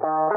[0.00, 0.31] Hallo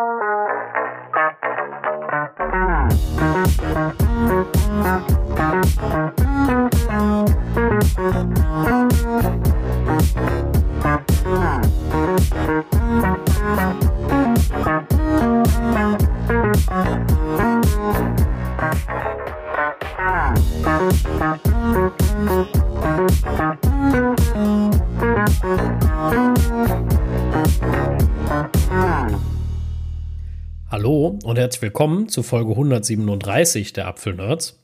[31.46, 34.58] herzlich willkommen zu Folge 137 der Apfelnerds.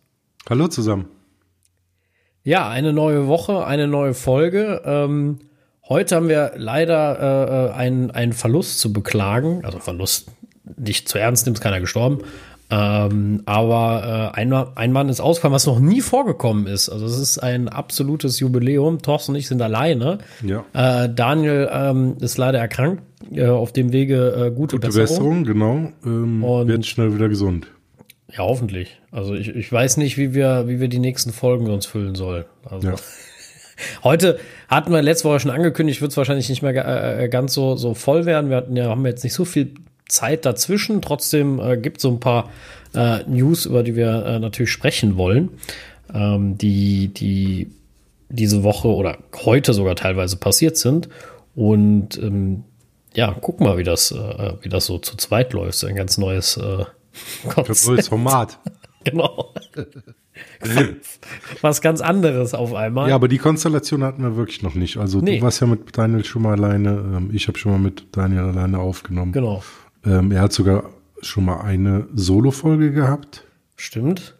[0.49, 1.05] Hallo zusammen.
[2.41, 4.81] Ja, eine neue Woche, eine neue Folge.
[4.84, 5.38] Ähm,
[5.88, 9.63] heute haben wir leider äh, einen, einen Verlust zu beklagen.
[9.63, 10.31] Also Verlust
[10.75, 12.23] nicht zu ernst nimmt, ist keiner gestorben.
[12.71, 16.88] Ähm, aber äh, ein, ein Mann ist ausgefallen, was noch nie vorgekommen ist.
[16.89, 19.02] Also es ist ein absolutes Jubiläum.
[19.02, 20.20] Thorsten und ich sind alleine.
[20.41, 20.63] Ja.
[20.73, 23.03] Äh, Daniel ähm, ist leider erkrankt.
[23.31, 25.44] Äh, auf dem Wege äh, gute, Gute Besserung.
[25.44, 25.91] Besserung, genau.
[26.05, 27.67] Ähm, Und- wird schnell wieder gesund.
[28.31, 29.02] Ja, hoffentlich.
[29.11, 32.45] Also ich, ich weiß nicht, wie wir, wie wir die nächsten Folgen uns füllen sollen.
[32.63, 32.95] Also Ja.
[34.06, 37.53] heute hatten wir letzte Woche schon angekündigt, wird es wahrscheinlich nicht mehr ga- äh, ganz
[37.53, 38.50] so, so voll werden.
[38.50, 39.73] Wir hatten ja, haben jetzt nicht so viel
[40.12, 41.02] Zeit dazwischen.
[41.02, 42.50] Trotzdem äh, gibt es so ein paar
[42.94, 45.50] äh, News, über die wir äh, natürlich sprechen wollen,
[46.14, 47.72] ähm, die, die
[48.30, 51.09] diese Woche oder heute sogar teilweise passiert sind.
[51.56, 52.64] Und ähm,
[53.14, 55.78] ja, guck mal, wie das, äh, wie das so zu zweit läuft.
[55.80, 56.86] So ein ganz neues äh,
[57.50, 58.06] Konzept.
[58.06, 58.58] Format.
[59.03, 59.52] Genau.
[61.62, 63.09] Was ganz anderes auf einmal.
[63.09, 64.98] ja, aber die Konstellation hatten wir wirklich noch nicht.
[64.98, 65.38] Also Nee.
[65.40, 66.92] du warst ja mit Daniel schon mal alleine.
[66.92, 69.31] Ähm, ich habe schon mal mit Daniel alleine aufgenommen.
[69.31, 69.64] Genau.
[70.05, 70.83] Ähm, er hat sogar
[71.21, 73.44] schon mal eine Solo-Folge gehabt.
[73.75, 74.35] Stimmt.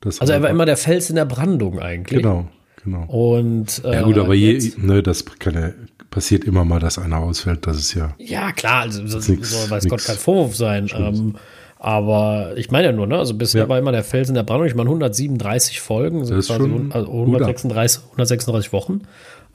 [0.00, 2.22] Das Also er war immer der Fels in der Brandung eigentlich.
[2.22, 2.48] Genau,
[2.84, 3.04] genau.
[3.06, 5.70] Und äh, ja gut, aber je, ne, das kann ja,
[6.10, 7.66] passiert immer mal, dass einer ausfällt.
[7.66, 10.88] Das ist ja ja klar, also das nix- soll weiß nix Gott kein Vorwurf sein.
[10.94, 11.34] Ähm,
[11.80, 13.18] aber ich meine ja nur, ne?
[13.18, 13.68] Also bisher Ja.
[13.68, 14.66] war immer der Fels in der Brandung.
[14.66, 17.42] Ich meine 137 Folgen, ist quasi schon also Hut ab.
[17.42, 19.02] 136, 136 Wochen.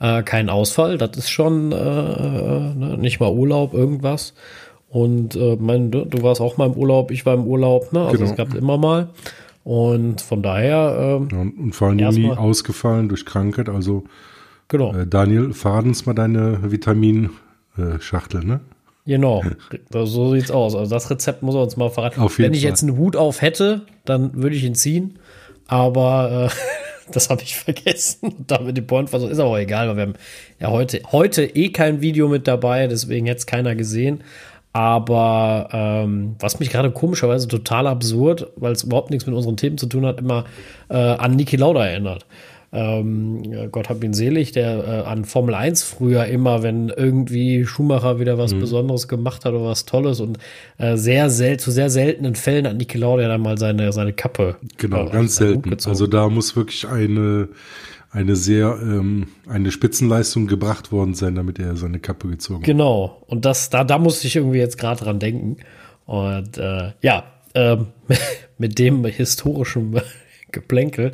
[0.00, 2.96] Äh, kein Ausfall, das ist schon äh, äh, ne?
[2.98, 4.34] nicht mal Urlaub, irgendwas.
[4.94, 8.02] Und äh, mein, du, du warst auch mal im Urlaub, ich war im Urlaub, ne?
[8.04, 8.30] Also Genau.
[8.30, 9.08] es gab immer mal.
[9.64, 13.68] Und von daher, ähm, ja, und, und vor allem nie ausgefallen durch Krankheit.
[13.68, 14.04] Also
[14.68, 14.94] genau.
[14.94, 18.60] äh, Daniel, verrat uns mal deine Vitaminschachtel, ne?
[19.04, 19.42] Genau,
[20.04, 20.76] so sieht's aus.
[20.76, 22.20] Also das Rezept muss er uns mal verraten.
[22.20, 22.70] Auf jeden Wenn ich Fall.
[22.70, 25.18] jetzt einen Hut auf hätte, dann würde ich ihn ziehen.
[25.66, 28.28] Aber äh, das habe ich vergessen.
[28.28, 30.14] Und damit die Point versucht, ist aber auch egal, weil wir haben
[30.60, 34.20] ja heute, heute eh kein Video mit dabei, deswegen jetzt keiner gesehen.
[34.74, 39.78] Aber ähm, was mich gerade komischerweise total absurd, weil es überhaupt nichts mit unseren Themen
[39.78, 40.44] zu tun hat, immer
[40.88, 42.26] äh, an Niki Lauda erinnert.
[42.72, 47.64] Ähm, ja, Gott hab ihn selig, der äh, an Formel 1 früher immer, wenn irgendwie
[47.64, 48.38] Schumacher wieder Mhm.
[48.40, 50.38] was Besonderes gemacht hat oder was Tolles und
[50.78, 54.56] äh, sehr sel zu sehr seltenen Fällen hat Niki Lauda dann mal seine, seine Kappe
[54.76, 55.72] Genau, äh, ganz selten.
[55.86, 57.46] Also da muss wirklich eine,
[58.14, 62.66] eine sehr, ähm, eine Spitzenleistung gebracht worden sein, damit er seine Kappe gezogen hat.
[62.66, 63.22] Genau.
[63.26, 65.56] Und das, da, da musste ich irgendwie jetzt gerade dran denken.
[66.06, 67.88] Und äh, ja, ähm,
[68.58, 70.00] mit dem historischen
[70.52, 71.10] Geplänkel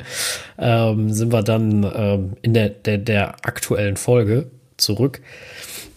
[0.59, 5.21] ähm, sind wir dann ähm, in der, der, der aktuellen Folge zurück.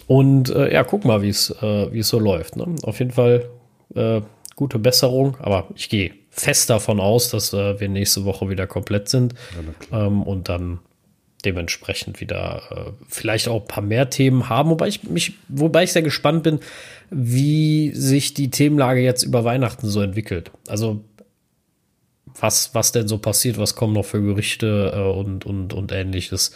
[0.06, 2.56] Und äh, ja, guck mal, wie es äh, wie es so läuft.
[2.56, 2.66] Ne?
[2.82, 3.50] Auf jeden Fall
[3.94, 4.22] äh,
[4.56, 9.08] gute Besserung, aber ich gehe fest davon aus, dass äh, wir nächste Woche wieder komplett
[9.08, 9.34] sind
[9.92, 10.80] ähm, und dann
[11.44, 15.92] dementsprechend wieder äh, vielleicht auch ein paar mehr Themen haben, wobei ich mich, wobei ich
[15.92, 16.60] sehr gespannt bin,
[17.10, 20.50] wie sich die Themenlage jetzt über Weihnachten so entwickelt.
[20.68, 21.04] Also
[22.40, 26.52] was, was denn so passiert, was kommen noch für Gerüchte äh, und, und, und ähnliches.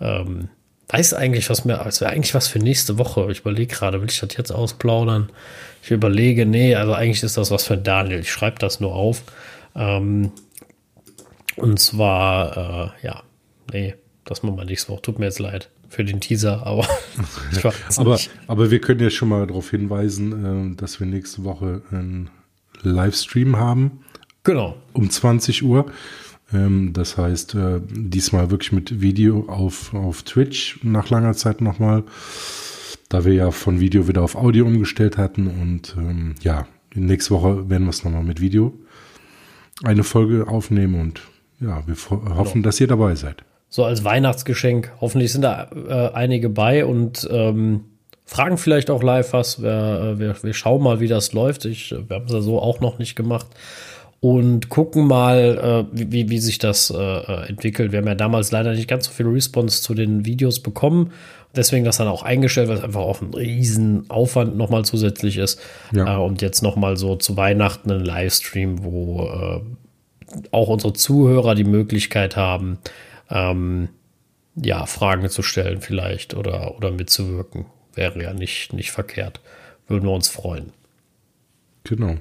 [0.00, 0.48] Ähm,
[0.88, 3.30] weiß eigentlich, was mir, wäre eigentlich was für nächste Woche.
[3.30, 5.30] Ich überlege gerade, will ich das jetzt ausplaudern?
[5.82, 8.20] Ich überlege, nee, also eigentlich ist das was für Daniel.
[8.20, 9.22] Ich schreibe das nur auf.
[9.74, 10.32] Ähm,
[11.56, 13.22] und zwar, äh, ja,
[13.72, 13.94] nee,
[14.26, 15.02] das machen wir nächste Woche.
[15.02, 16.86] Tut mir jetzt leid für den Teaser, aber
[17.52, 18.30] ich weiß Aber, nicht.
[18.46, 22.30] aber wir können ja schon mal darauf hinweisen, äh, dass wir nächste Woche einen
[22.82, 24.00] Livestream haben
[24.44, 24.76] Genau.
[24.92, 25.86] um 20 Uhr.
[26.52, 32.04] Ähm, das heißt, äh, diesmal wirklich mit Video auf, auf Twitch nach langer Zeit nochmal,
[33.08, 35.46] da wir ja von Video wieder auf Audio umgestellt hatten.
[35.48, 38.72] Und ähm, ja, nächste Woche werden wir es nochmal mit Video
[39.82, 41.20] eine Folge aufnehmen und
[41.60, 43.44] ja, wir hoffen, dass ihr dabei seid.
[43.76, 44.90] So als Weihnachtsgeschenk.
[45.02, 47.84] Hoffentlich sind da äh, einige bei und ähm,
[48.24, 49.60] fragen vielleicht auch live was.
[49.60, 51.66] Wir, äh, wir, wir schauen mal, wie das läuft.
[51.66, 53.48] Ich, äh, wir haben es ja so auch noch nicht gemacht.
[54.20, 57.92] Und gucken mal, äh, wie, wie, sich das äh, äh, entwickelt.
[57.92, 61.12] Wir haben ja damals leider nicht ganz so viel Response zu den Videos bekommen.
[61.54, 65.60] deswegen das dann auch eingestellt, weil es einfach auch ein riesen Aufwand nochmal zusätzlich ist.
[65.92, 66.16] Ja.
[66.16, 69.60] Äh, und jetzt nochmal so zu Weihnachten einen Livestream, wo
[70.50, 72.78] auch unsere Zuhörer die Möglichkeit haben,
[73.30, 73.88] ähm,
[74.56, 77.66] ja, Fragen zu stellen vielleicht oder, oder mitzuwirken.
[77.94, 79.40] Wäre ja nicht, nicht verkehrt.
[79.86, 80.72] Würden wir uns freuen.
[81.84, 82.16] Genau.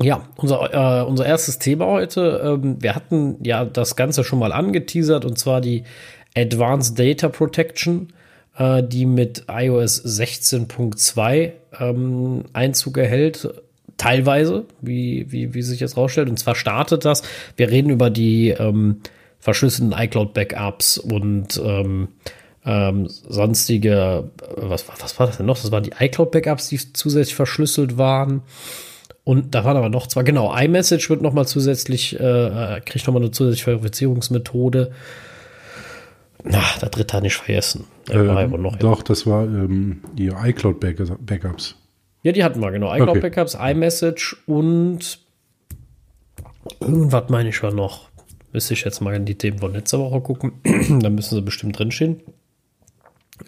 [0.00, 2.40] Ja, unser, äh, unser erstes Thema heute.
[2.44, 5.84] Ähm, wir hatten ja das Ganze schon mal angeteasert und zwar die
[6.36, 8.12] Advanced Data Protection,
[8.56, 13.48] äh, die mit iOS 16.2 ähm, Einzug erhält.
[13.96, 16.28] Teilweise, wie, wie, wie sich jetzt rausstellt.
[16.28, 17.22] Und zwar startet das.
[17.56, 19.00] Wir reden über die ähm,
[19.38, 22.08] verschlüsselten iCloud-Backups und ähm,
[22.64, 25.60] ähm, sonstige, äh, was, was war das denn noch?
[25.60, 28.42] Das waren die iCloud-Backups, die zusätzlich verschlüsselt waren.
[29.24, 33.30] Und da waren aber noch zwar, genau, iMessage wird nochmal zusätzlich, äh, kriegt nochmal eine
[33.30, 34.92] zusätzliche Verifizierungsmethode.
[36.44, 37.84] Na, der dritte hat nicht vergessen.
[38.10, 41.76] Äh, noch, doch, das war ähm, die iCloud-Backups.
[42.22, 42.94] Ja, die hatten wir, genau.
[42.94, 43.72] iCloud-Backups, okay.
[43.72, 45.18] iMessage und
[46.80, 48.08] irgendwas meine ich war noch.
[48.52, 50.52] Müsste ich jetzt mal in die Themen von letzter Woche gucken.
[51.00, 52.20] da müssen sie bestimmt drinstehen.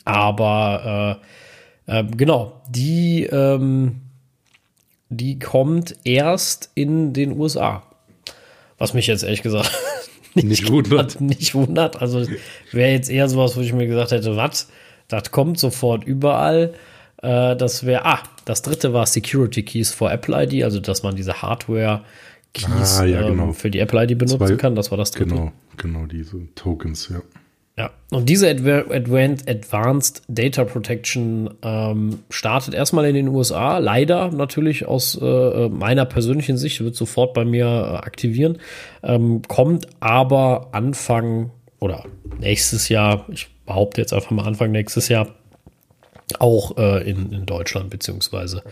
[0.04, 1.20] Aber
[1.86, 4.00] äh, äh, genau, die ähm,
[5.10, 7.82] die kommt erst in den USA.
[8.78, 9.70] Was mich jetzt ehrlich gesagt
[10.34, 11.20] nicht, nicht wundert.
[11.20, 12.00] Nicht wundert.
[12.00, 12.26] Also
[12.72, 14.70] wäre jetzt eher sowas, wo ich mir gesagt hätte, was?
[15.08, 16.74] Das kommt sofort überall.
[17.22, 21.16] Äh, das wäre, ah, das dritte war Security Keys for Apple ID, also dass man
[21.16, 22.02] diese Hardware
[22.52, 23.52] Keys ah, ja, ähm, genau.
[23.52, 24.74] für die Apple ID benutzen Zwei, kann.
[24.74, 25.34] Das war das dritte.
[25.34, 27.20] Genau, genau, diese Tokens, ja.
[27.76, 34.86] Ja, und diese Advanced, Advanced Data Protection ähm, startet erstmal in den USA, leider natürlich
[34.86, 38.58] aus äh, meiner persönlichen Sicht, wird sofort bei mir äh, aktivieren,
[39.02, 41.50] ähm, kommt aber Anfang
[41.80, 42.04] oder
[42.38, 45.34] nächstes Jahr, ich behaupte jetzt einfach mal Anfang nächstes Jahr,
[46.38, 48.62] auch äh, in, in Deutschland, beziehungsweise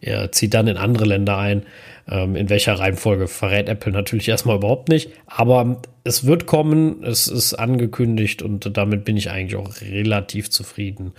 [0.00, 1.64] er zieht dann in andere Länder ein.
[2.08, 5.10] Ähm, in welcher Reihenfolge verrät Apple natürlich erstmal überhaupt nicht.
[5.26, 11.12] Aber es wird kommen, es ist angekündigt und damit bin ich eigentlich auch relativ zufrieden.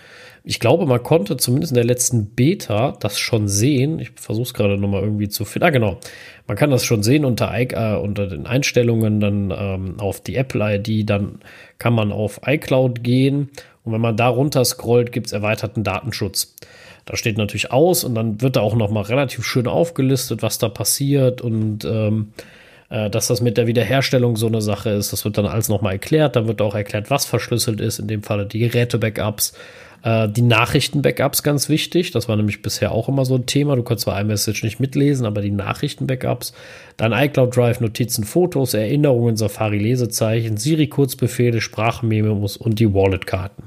[0.44, 4.00] Ich glaube, man konnte zumindest in der letzten Beta das schon sehen.
[4.00, 5.68] Ich versuche es gerade nochmal irgendwie zu finden.
[5.68, 6.00] Ah, genau.
[6.48, 11.10] Man kann das schon sehen unter, äh, unter den Einstellungen, dann ähm, auf die Apple-ID,
[11.10, 11.40] dann
[11.78, 13.50] kann man auf iCloud gehen.
[13.84, 16.56] Und wenn man da runter scrollt, gibt es erweiterten Datenschutz.
[17.06, 20.57] Da steht natürlich aus und dann wird da auch noch mal relativ schön aufgelistet, was
[20.57, 22.34] da passiert und ähm,
[22.90, 25.12] äh, dass das mit der Wiederherstellung so eine Sache ist.
[25.12, 26.36] Das wird dann alles noch mal erklärt.
[26.36, 28.00] Dann wird auch erklärt, was verschlüsselt ist.
[28.00, 29.54] In dem Falle die Geräte-Backups.
[30.03, 32.11] Äh, die Nachrichten-Backups ganz wichtig.
[32.11, 33.75] Das war nämlich bisher auch immer so ein Thema.
[33.75, 36.53] Du kannst zwar iMessage nicht mitlesen, aber die Nachrichten-Backups.
[36.97, 43.63] Dann iCloud Drive, Notizen, Fotos, Erinnerungen, Safari, Lesezeichen, Siri, Kurzbefehle, Sprachmemos und die Wallet-Karten.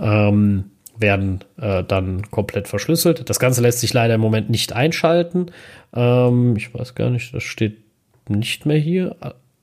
[0.00, 0.64] Ähm,
[0.98, 3.28] werden äh, dann komplett verschlüsselt.
[3.30, 5.46] Das Ganze lässt sich leider im Moment nicht einschalten.
[5.94, 7.78] Ähm, ich weiß gar nicht, das steht
[8.28, 9.16] nicht mehr hier.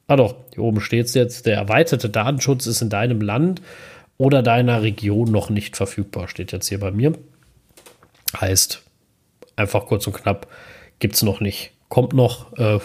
[0.08, 1.46] Ah doch, hier oben steht es jetzt.
[1.46, 3.62] Der erweiterte Datenschutz ist in deinem Land
[4.20, 7.14] oder deiner Region noch nicht verfügbar, steht jetzt hier bei mir.
[8.40, 8.84] Heißt,
[9.56, 10.48] einfach kurz und knapp,
[11.00, 11.72] gibt es noch nicht.
[11.88, 12.78] Kommt noch, äh,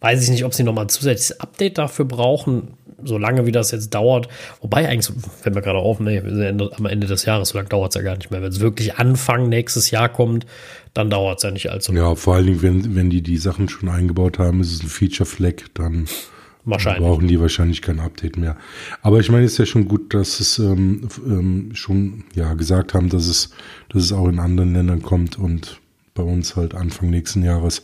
[0.00, 3.70] weiß ich nicht, ob sie nochmal ein zusätzliches Update dafür brauchen so lange wie das
[3.70, 4.28] jetzt dauert,
[4.60, 7.68] wobei eigentlich, fällt mir gerade auf, nee, wir sind am Ende des Jahres, so lange
[7.68, 8.42] dauert es ja gar nicht mehr.
[8.42, 10.46] Wenn es wirklich Anfang nächstes Jahr kommt,
[10.94, 12.06] dann dauert es ja nicht allzu lange.
[12.06, 14.88] Ja, vor allen Dingen, wenn, wenn die die Sachen schon eingebaut haben, ist es ein
[14.88, 16.06] Feature-Flag, dann
[16.64, 17.02] wahrscheinlich.
[17.02, 18.56] brauchen die wahrscheinlich kein Update mehr.
[19.02, 22.94] Aber ich meine, es ist ja schon gut, dass es ähm, ähm, schon ja gesagt
[22.94, 23.50] haben, dass es,
[23.88, 25.80] dass es auch in anderen Ländern kommt und
[26.14, 27.82] bei uns halt Anfang nächsten Jahres.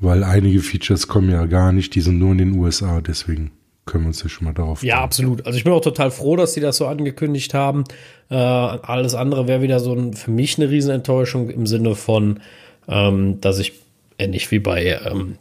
[0.00, 3.52] Weil einige Features kommen ja gar nicht, die sind nur in den USA, deswegen
[3.84, 5.44] können wir uns ja schon mal darauf Ja, absolut.
[5.46, 7.84] Also ich bin auch total froh, dass sie das so angekündigt haben.
[8.30, 12.40] Äh, alles andere wäre wieder so ein, für mich eine Riesenenttäuschung im Sinne von,
[12.88, 13.74] ähm, dass ich
[14.18, 15.38] ähnlich wie bei ähm,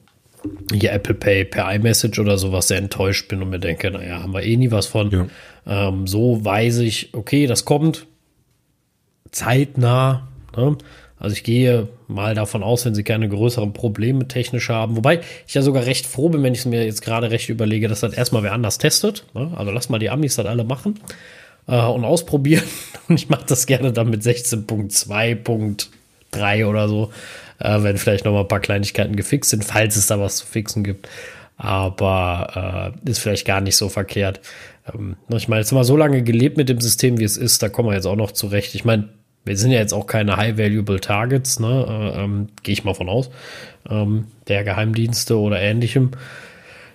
[0.73, 4.33] hier Apple Pay per iMessage oder sowas sehr enttäuscht bin und mir denke, naja, haben
[4.33, 5.11] wir eh nie was von.
[5.11, 5.27] Ja.
[5.67, 8.07] Ähm, so weiß ich, okay, das kommt
[9.31, 10.27] zeitnah.
[10.55, 10.77] Ne?
[11.19, 14.95] Also ich gehe mal davon aus, wenn sie keine größeren Probleme technisch haben.
[14.95, 17.87] Wobei ich ja sogar recht froh bin, wenn ich es mir jetzt gerade recht überlege,
[17.87, 19.25] dass das erstmal wer anders testet.
[19.35, 19.51] Ne?
[19.55, 20.99] Also lass mal die Amis das alle machen
[21.67, 22.63] äh, und ausprobieren.
[23.07, 27.11] Und ich mache das gerne dann mit 16.2.3 oder so,
[27.63, 30.45] äh, wenn vielleicht noch mal ein paar Kleinigkeiten gefixt sind, falls es da was zu
[30.45, 31.07] fixen gibt.
[31.57, 34.41] Aber äh, ist vielleicht gar nicht so verkehrt.
[34.91, 37.61] Ähm, ich meine, jetzt haben wir so lange gelebt mit dem System, wie es ist,
[37.61, 38.75] da kommen wir jetzt auch noch zurecht.
[38.75, 39.09] Ich meine,
[39.45, 42.13] wir sind ja jetzt auch keine High-Valuable Targets, ne?
[42.15, 43.29] Äh, ähm, Gehe ich mal von aus,
[43.89, 46.11] ähm, der Geheimdienste oder ähnlichem.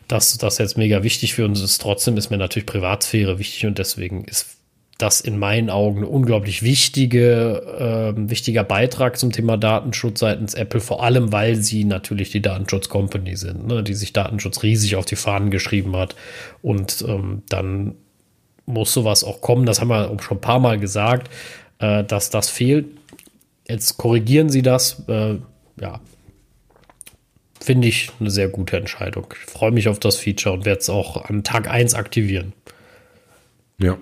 [0.08, 3.78] Dass das jetzt mega wichtig für uns ist, trotzdem ist mir natürlich Privatsphäre wichtig und
[3.78, 4.55] deswegen ist
[4.98, 10.80] das in meinen Augen ein unglaublich wichtige, äh, wichtiger Beitrag zum Thema Datenschutz seitens Apple,
[10.80, 15.16] vor allem weil sie natürlich die Datenschutz-Company sind, ne, die sich Datenschutz riesig auf die
[15.16, 16.16] Fahnen geschrieben hat.
[16.62, 17.94] Und ähm, dann
[18.64, 19.66] muss sowas auch kommen.
[19.66, 21.30] Das haben wir auch schon ein paar Mal gesagt,
[21.78, 22.86] äh, dass das fehlt.
[23.68, 25.02] Jetzt korrigieren sie das.
[25.08, 25.36] Äh,
[25.78, 26.00] ja,
[27.60, 29.26] finde ich eine sehr gute Entscheidung.
[29.32, 32.54] Ich freue mich auf das Feature und werde es auch an Tag 1 aktivieren.
[33.78, 33.98] Ja,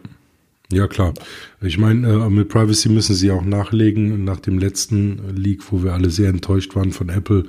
[0.73, 1.15] ja, klar.
[1.61, 5.93] Ich meine, äh, mit Privacy müssen sie auch nachlegen nach dem letzten Leak, wo wir
[5.93, 7.45] alle sehr enttäuscht waren von Apple,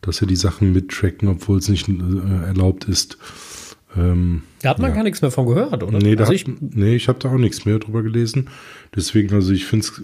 [0.00, 3.18] dass sie die Sachen mittracken, obwohl es nicht äh, erlaubt ist.
[3.96, 4.96] Ähm, da hat man ja.
[4.96, 5.98] gar nichts mehr von gehört, oder?
[5.98, 8.48] Nee, also ich, nee ich habe da auch nichts mehr drüber gelesen.
[8.94, 10.02] Deswegen, also ich finde es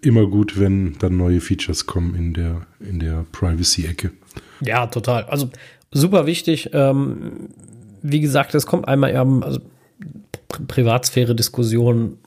[0.00, 4.12] immer gut, wenn dann neue Features kommen in der, in der Privacy-Ecke.
[4.60, 5.24] Ja, total.
[5.24, 5.50] Also
[5.90, 6.70] super wichtig.
[6.72, 7.50] Ähm,
[8.02, 9.60] wie gesagt, es kommt einmal, also
[10.48, 12.18] Privatsphäre-Diskussionen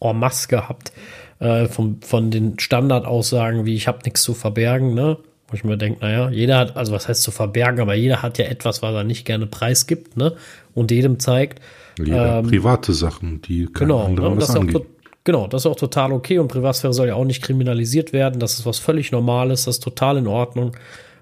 [0.00, 0.92] en masse gehabt.
[1.40, 5.18] Äh, von, von den Standardaussagen wie ich habe nichts zu verbergen, ne?
[5.46, 8.38] Wo ich mir denke, naja, jeder hat, also was heißt zu verbergen, aber jeder hat
[8.38, 10.34] ja etwas, was er nicht gerne preisgibt, ne?
[10.74, 11.60] Und jedem zeigt.
[11.96, 14.36] Jeder ähm, private Sachen, die kein genau, ne?
[14.36, 14.84] was angeht.
[15.24, 18.40] Genau, das ist auch total okay und Privatsphäre soll ja auch nicht kriminalisiert werden.
[18.40, 20.76] Das ist was völlig Normales, das ist total in Ordnung.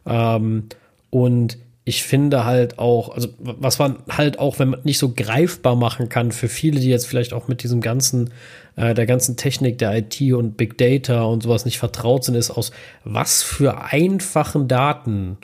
[0.06, 0.64] Ähm,
[1.10, 5.76] und ich finde halt auch, also was man halt auch, wenn man nicht so greifbar
[5.76, 8.30] machen kann für viele, die jetzt vielleicht auch mit diesem ganzen,
[8.74, 12.50] äh, der ganzen Technik der IT und Big Data und sowas nicht vertraut sind, ist
[12.50, 12.72] aus
[13.04, 15.38] was für einfachen Daten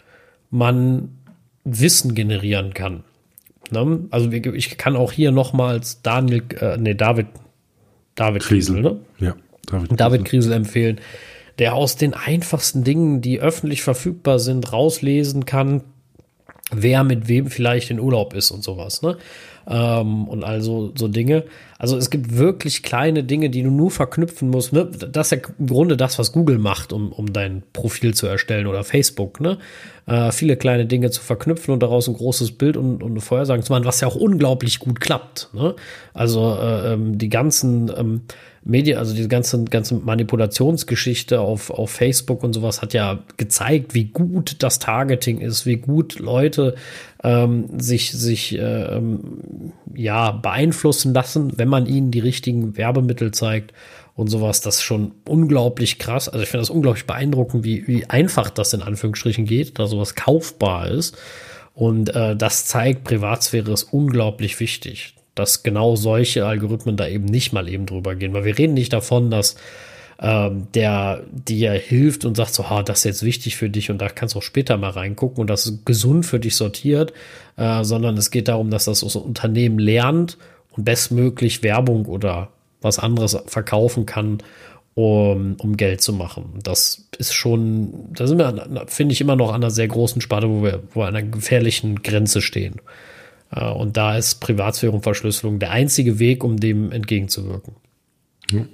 [0.51, 1.11] man
[1.63, 3.05] Wissen generieren kann.
[3.71, 4.01] Ne?
[4.11, 7.29] Also ich kann auch hier nochmals Daniel, äh, nee, David,
[8.17, 8.99] David Kriesel, ne?
[9.21, 11.01] Ja, David, David Kriesel empfehlen,
[11.61, 15.83] der aus den einfachsten Dingen, die öffentlich verfügbar sind, rauslesen kann,
[16.75, 19.17] wer mit wem vielleicht in Urlaub ist und sowas, ne?
[19.67, 21.45] Ähm, und also so Dinge.
[21.79, 24.73] Also es gibt wirklich kleine Dinge, die du nur verknüpfen musst.
[24.73, 24.87] Ne?
[24.87, 28.67] Das ist ja im Grunde das, was Google macht, um, um dein Profil zu erstellen
[28.67, 29.41] oder Facebook.
[29.41, 29.59] Ne?
[30.07, 33.63] Äh, viele kleine Dinge zu verknüpfen und daraus ein großes Bild und, und eine Vorhersage
[33.63, 35.51] zu machen, was ja auch unglaublich gut klappt.
[35.53, 35.75] Ne?
[36.15, 38.23] Also äh, ähm, die ganzen ähm,
[38.65, 44.05] Medien, also diese ganze, ganze Manipulationsgeschichte auf, auf Facebook und sowas hat ja gezeigt, wie
[44.05, 46.77] gut das Targeting ist, wie gut Leute
[47.25, 53.73] ähm, sich, sich äh, ähm, ja, beeinflussen lassen, wenn man ihnen die richtigen Werbemittel zeigt
[54.15, 54.61] und sowas.
[54.61, 56.29] Das ist schon unglaublich krass.
[56.29, 60.15] Also ich finde das unglaublich beeindruckend, wie, wie einfach das in Anführungsstrichen geht, da sowas
[60.15, 61.17] kaufbar ist.
[61.75, 67.53] Und äh, das zeigt, Privatsphäre ist unglaublich wichtig dass genau solche Algorithmen da eben nicht
[67.53, 68.35] mal eben drüber gehen.
[68.35, 69.57] Weil wir reden nicht davon, dass
[70.23, 73.99] ähm, der dir hilft und sagt so, ha, das ist jetzt wichtig für dich und
[73.99, 77.13] da kannst du auch später mal reingucken und das ist gesund für dich sortiert,
[77.57, 80.39] äh, sondern es geht darum, dass das, Unternehmen lernt
[80.77, 84.39] und bestmöglich Werbung oder was anderes verkaufen kann,
[84.95, 86.59] um, um Geld zu machen.
[86.63, 90.49] Das ist schon, da sind wir, finde ich, immer noch an einer sehr großen Sparte,
[90.49, 92.77] wo wir, wo wir an einer gefährlichen Grenze stehen.
[93.55, 97.77] Äh, und da ist Privatsphäre und Verschlüsselung der einzige Weg, um dem entgegenzuwirken.
[98.51, 98.65] Ja.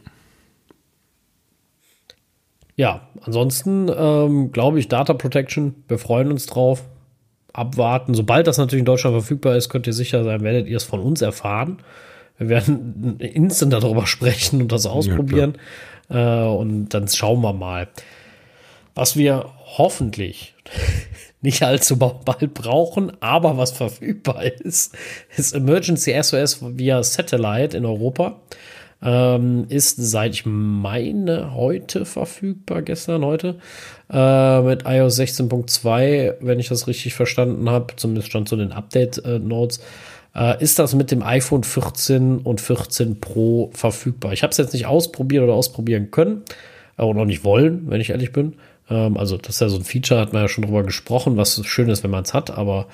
[2.76, 6.84] Ja, ansonsten ähm, glaube ich, Data Protection, wir freuen uns drauf.
[7.52, 8.14] Abwarten.
[8.14, 11.00] Sobald das natürlich in Deutschland verfügbar ist, könnt ihr sicher sein, werdet ihr es von
[11.00, 11.78] uns erfahren.
[12.36, 15.58] Wir werden instant darüber sprechen und das ausprobieren.
[16.08, 17.88] Ja, äh, und dann schauen wir mal.
[18.94, 20.54] Was wir hoffentlich
[21.40, 24.96] nicht allzu bald brauchen, aber was verfügbar ist,
[25.36, 28.40] ist Emergency SOS via Satellite in Europa.
[29.00, 33.60] Ähm, ist seit ich meine heute verfügbar, gestern, heute,
[34.10, 39.80] äh, mit iOS 16.2, wenn ich das richtig verstanden habe, zumindest stand so den Update-Notes,
[40.34, 44.32] äh, ist das mit dem iPhone 14 und 14 Pro verfügbar.
[44.32, 46.42] Ich habe es jetzt nicht ausprobiert oder ausprobieren können,
[46.96, 48.54] aber noch nicht wollen, wenn ich ehrlich bin.
[48.90, 51.64] Ähm, also das ist ja so ein Feature, hat man ja schon drüber gesprochen, was
[51.66, 52.86] schön ist, wenn man es hat, aber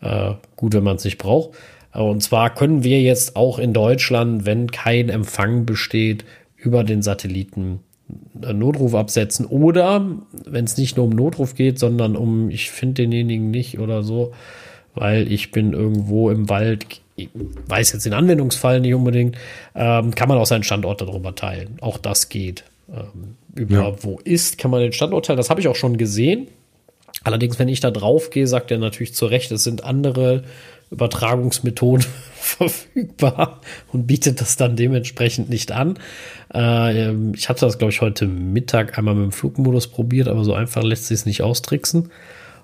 [0.00, 1.56] äh, gut, wenn man es nicht braucht.
[1.94, 6.24] Äh, und zwar können wir jetzt auch in Deutschland, wenn kein Empfang besteht,
[6.56, 7.80] über den Satelliten
[8.42, 10.04] einen Notruf absetzen oder
[10.44, 14.32] wenn es nicht nur um Notruf geht, sondern um ich finde denjenigen nicht oder so,
[14.94, 16.86] weil ich bin irgendwo im Wald,
[17.66, 19.36] weiß jetzt den Anwendungsfall nicht unbedingt,
[19.74, 21.76] ähm, kann man auch seinen Standort darüber teilen.
[21.80, 22.64] Auch das geht.
[22.90, 24.02] Ähm, über ja.
[24.02, 25.36] wo ist, kann man den Standort teilen.
[25.36, 26.48] Das habe ich auch schon gesehen.
[27.24, 30.44] Allerdings, wenn ich da drauf gehe, sagt er natürlich zu Recht, es sind andere
[30.90, 33.60] Übertragungsmethoden verfügbar
[33.92, 35.98] und bietet das dann dementsprechend nicht an.
[36.54, 40.54] Äh, ich hatte das, glaube ich, heute Mittag einmal mit dem Flugmodus probiert, aber so
[40.54, 42.10] einfach lässt sich es nicht austricksen.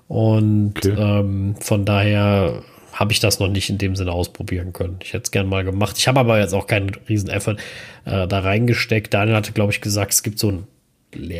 [0.07, 0.95] Und okay.
[0.97, 4.97] ähm, von daher habe ich das noch nicht in dem Sinne ausprobieren können.
[5.03, 5.97] Ich hätte es gern mal gemacht.
[5.97, 7.57] Ich habe aber jetzt auch keinen riesen Effort
[8.05, 9.13] äh, da reingesteckt.
[9.13, 10.67] Daniel hatte, glaube ich, gesagt, es gibt so ein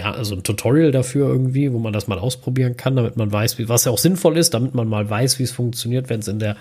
[0.03, 3.69] also ein Tutorial dafür irgendwie, wo man das mal ausprobieren kann, damit man weiß, wie,
[3.69, 6.39] was ja auch sinnvoll ist, damit man mal weiß, wie es funktioniert, wenn es in
[6.39, 6.55] der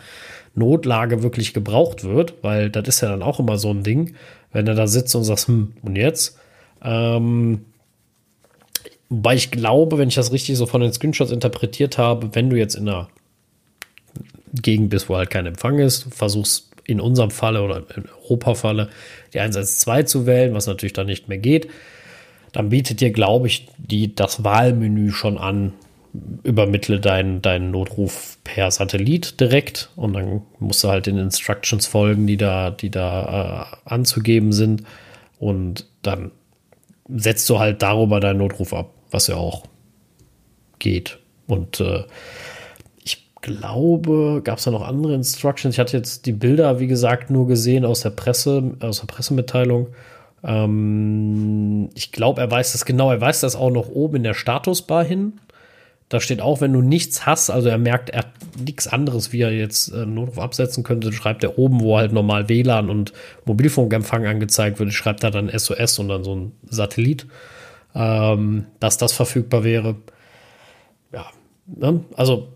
[0.54, 4.14] Notlage wirklich gebraucht wird, weil das ist ja dann auch immer so ein Ding,
[4.52, 6.38] wenn du da sitzt und sagst, hm, und jetzt?
[6.82, 7.64] Ähm,
[9.08, 12.56] wobei ich glaube, wenn ich das richtig so von den Screenshots interpretiert habe, wenn du
[12.56, 13.08] jetzt in einer
[14.62, 18.90] Gegend bist, wo halt kein Empfang ist, versuchst in unserem Falle oder in Europa-Falle
[19.32, 21.68] die 112 zu wählen, was natürlich dann nicht mehr geht,
[22.54, 25.74] dann bietet dir, glaube ich, die, das Wahlmenü schon an,
[26.42, 32.26] übermittle deinen dein Notruf per Satellit direkt und dann musst du halt den Instructions folgen,
[32.26, 34.84] die da, die da äh, anzugeben sind
[35.38, 36.30] und dann
[37.08, 39.64] setzt du halt darüber deinen Notruf ab, was ja auch
[40.78, 41.18] geht.
[41.46, 42.04] Und äh,
[43.44, 45.74] glaube, gab es da noch andere Instructions.
[45.74, 49.88] Ich hatte jetzt die Bilder, wie gesagt, nur gesehen aus der Presse, aus der Pressemitteilung.
[50.44, 53.10] Ähm, ich glaube, er weiß das genau.
[53.10, 55.40] Er weiß das auch noch oben in der Statusbar hin.
[56.10, 58.32] Da steht auch, wenn du nichts hast, also er merkt, er hat
[58.62, 62.48] nichts anderes, wie er jetzt äh, Notruf absetzen könnte, schreibt er oben, wo halt normal
[62.48, 63.14] WLAN und
[63.46, 67.26] Mobilfunkempfang angezeigt wird, schreibt er dann SOS und dann so ein Satellit,
[67.94, 69.96] ähm, dass das verfügbar wäre.
[71.12, 71.26] Ja,
[71.66, 72.04] ne?
[72.16, 72.48] also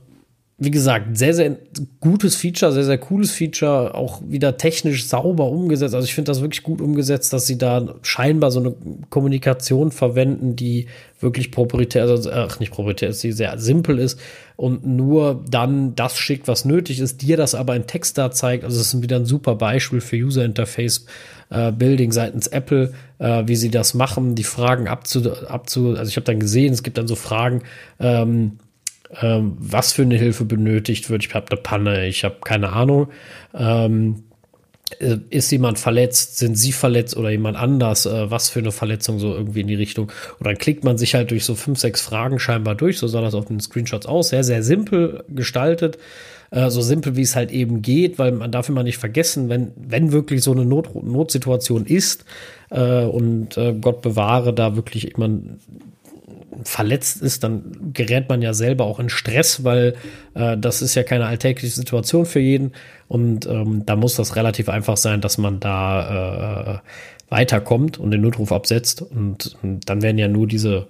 [0.60, 1.56] wie gesagt, sehr, sehr
[2.00, 5.94] gutes Feature, sehr, sehr cooles Feature, auch wieder technisch sauber umgesetzt.
[5.94, 8.74] Also ich finde das wirklich gut umgesetzt, dass sie da scheinbar so eine
[9.08, 10.86] Kommunikation verwenden, die
[11.20, 14.18] wirklich proprietär, also, ach nicht proprietär ist, die sehr simpel ist
[14.56, 18.64] und nur dann das schickt, was nötig ist, dir das aber in Text da zeigt.
[18.64, 21.06] Also es ist wieder ein super Beispiel für User Interface
[21.50, 26.16] äh, Building seitens Apple, äh, wie sie das machen, die Fragen abzu, abzu also ich
[26.16, 27.62] habe dann gesehen, es gibt dann so Fragen,
[28.00, 28.58] ähm,
[29.20, 31.24] ähm, was für eine Hilfe benötigt wird.
[31.24, 33.08] Ich habe eine Panne, ich habe keine Ahnung.
[33.54, 34.24] Ähm,
[35.00, 36.38] äh, ist jemand verletzt?
[36.38, 38.06] Sind Sie verletzt oder jemand anders?
[38.06, 40.10] Äh, was für eine Verletzung so irgendwie in die Richtung?
[40.38, 42.98] Und dann klickt man sich halt durch so fünf, sechs Fragen scheinbar durch.
[42.98, 44.30] So sah das auf den Screenshots aus.
[44.30, 45.98] Sehr, sehr simpel gestaltet.
[46.50, 49.72] Äh, so simpel, wie es halt eben geht, weil man darf immer nicht vergessen, wenn,
[49.76, 52.24] wenn wirklich so eine Not Notsituation ist
[52.70, 55.60] äh, und äh, Gott bewahre, da wirklich jemand
[56.62, 59.94] verletzt ist, dann gerät man ja selber auch in Stress, weil
[60.34, 62.72] äh, das ist ja keine alltägliche Situation für jeden.
[63.06, 66.78] Und ähm, da muss das relativ einfach sein, dass man da äh,
[67.30, 69.02] weiterkommt und den Notruf absetzt.
[69.02, 70.88] Und, und dann werden ja nur diese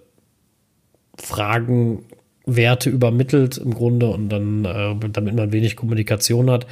[1.16, 6.66] Fragenwerte übermittelt im Grunde und dann, äh, damit man wenig Kommunikation hat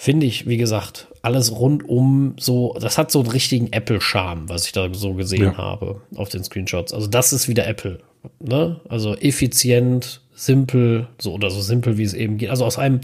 [0.00, 4.72] finde ich, wie gesagt, alles rundum so, das hat so einen richtigen Apple-Charme, was ich
[4.72, 5.56] da so gesehen ja.
[5.58, 6.94] habe auf den Screenshots.
[6.94, 7.98] Also das ist wieder Apple.
[8.38, 8.80] Ne?
[8.88, 12.48] Also effizient, simpel, so oder so simpel, wie es eben geht.
[12.48, 13.02] Also aus einem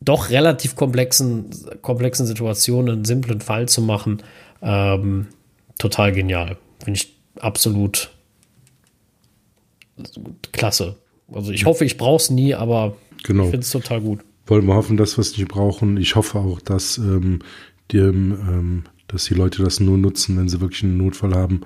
[0.00, 1.48] doch relativ komplexen,
[1.80, 4.20] komplexen Situation einen simplen Fall zu machen,
[4.62, 5.28] ähm,
[5.78, 6.56] total genial.
[6.82, 8.10] Finde ich absolut
[10.50, 10.96] klasse.
[11.32, 13.44] Also ich hoffe, ich brauche es nie, aber genau.
[13.44, 15.96] ich finde es total gut wollen wir hoffen, dass wir es nicht brauchen.
[15.96, 17.40] Ich hoffe auch, dass, ähm,
[17.90, 21.62] die, ähm, dass die Leute das nur nutzen, wenn sie wirklich einen Notfall haben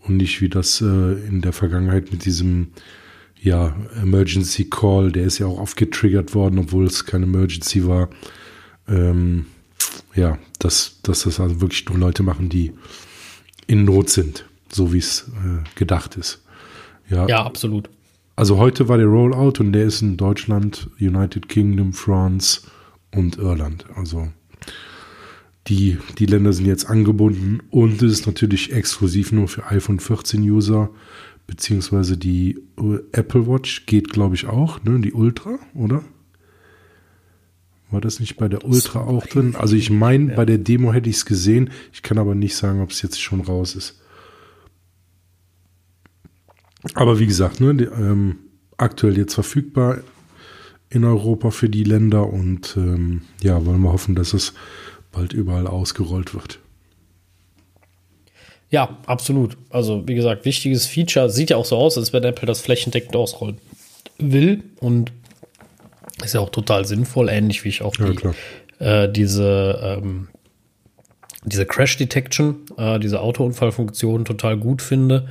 [0.00, 2.68] und nicht wie das äh, in der Vergangenheit mit diesem
[3.40, 8.08] ja, Emergency Call, der ist ja auch oft getriggert worden, obwohl es kein Emergency war.
[8.88, 9.46] Ähm,
[10.14, 12.72] ja, dass, dass das also wirklich nur Leute machen, die
[13.66, 16.42] in Not sind, so wie es äh, gedacht ist.
[17.08, 17.88] Ja, ja absolut.
[18.38, 22.60] Also heute war der Rollout und der ist in Deutschland, United Kingdom, France
[23.12, 23.86] und Irland.
[23.96, 24.28] Also
[25.66, 30.40] die, die Länder sind jetzt angebunden und es ist natürlich exklusiv nur für iPhone 14
[30.48, 30.88] User,
[31.48, 32.60] beziehungsweise die
[33.10, 35.00] Apple Watch geht, glaube ich, auch, ne?
[35.00, 36.04] Die Ultra, oder?
[37.90, 39.56] War das nicht bei der Ultra auch drin?
[39.56, 41.70] Also ich meine, bei der Demo hätte ich es gesehen.
[41.92, 44.00] Ich kann aber nicht sagen, ob es jetzt schon raus ist.
[46.94, 48.36] Aber wie gesagt, ne, die, ähm,
[48.76, 49.98] aktuell jetzt verfügbar
[50.90, 54.54] in Europa für die Länder und ähm, ja, wollen wir hoffen, dass es
[55.12, 56.60] bald überall ausgerollt wird.
[58.70, 59.56] Ja, absolut.
[59.70, 61.30] Also, wie gesagt, wichtiges Feature.
[61.30, 63.58] Sieht ja auch so aus, als wenn Apple das flächendeckend ausrollen
[64.18, 64.62] will.
[64.80, 65.12] Und
[66.22, 68.16] ist ja auch total sinnvoll, ähnlich wie ich auch die,
[68.80, 70.28] ja, äh, diese, ähm,
[71.44, 75.28] diese Crash Detection, äh, diese Autounfallfunktion total gut finde.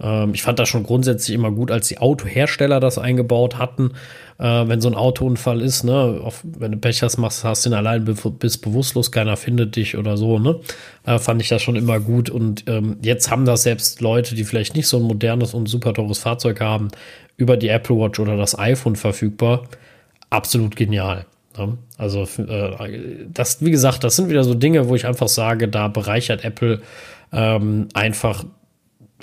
[0.00, 3.92] Ähm, ich fand das schon grundsätzlich immer gut, als die Autohersteller das eingebaut hatten.
[4.38, 7.70] Äh, wenn so ein Autounfall ist, ne, auf, wenn du Pech hast, machst, hast du
[7.70, 10.60] ihn allein, bist bewusstlos, keiner findet dich oder so, ne,
[11.04, 12.30] äh, fand ich das schon immer gut.
[12.30, 15.92] Und ähm, jetzt haben das selbst Leute, die vielleicht nicht so ein modernes und super
[15.92, 16.88] teures Fahrzeug haben,
[17.36, 19.64] über die Apple Watch oder das iPhone verfügbar.
[20.30, 21.26] Absolut genial.
[21.58, 21.76] Ne?
[21.98, 25.88] Also, äh, das, wie gesagt, das sind wieder so Dinge, wo ich einfach sage, da
[25.88, 26.80] bereichert Apple
[27.32, 28.44] ähm, einfach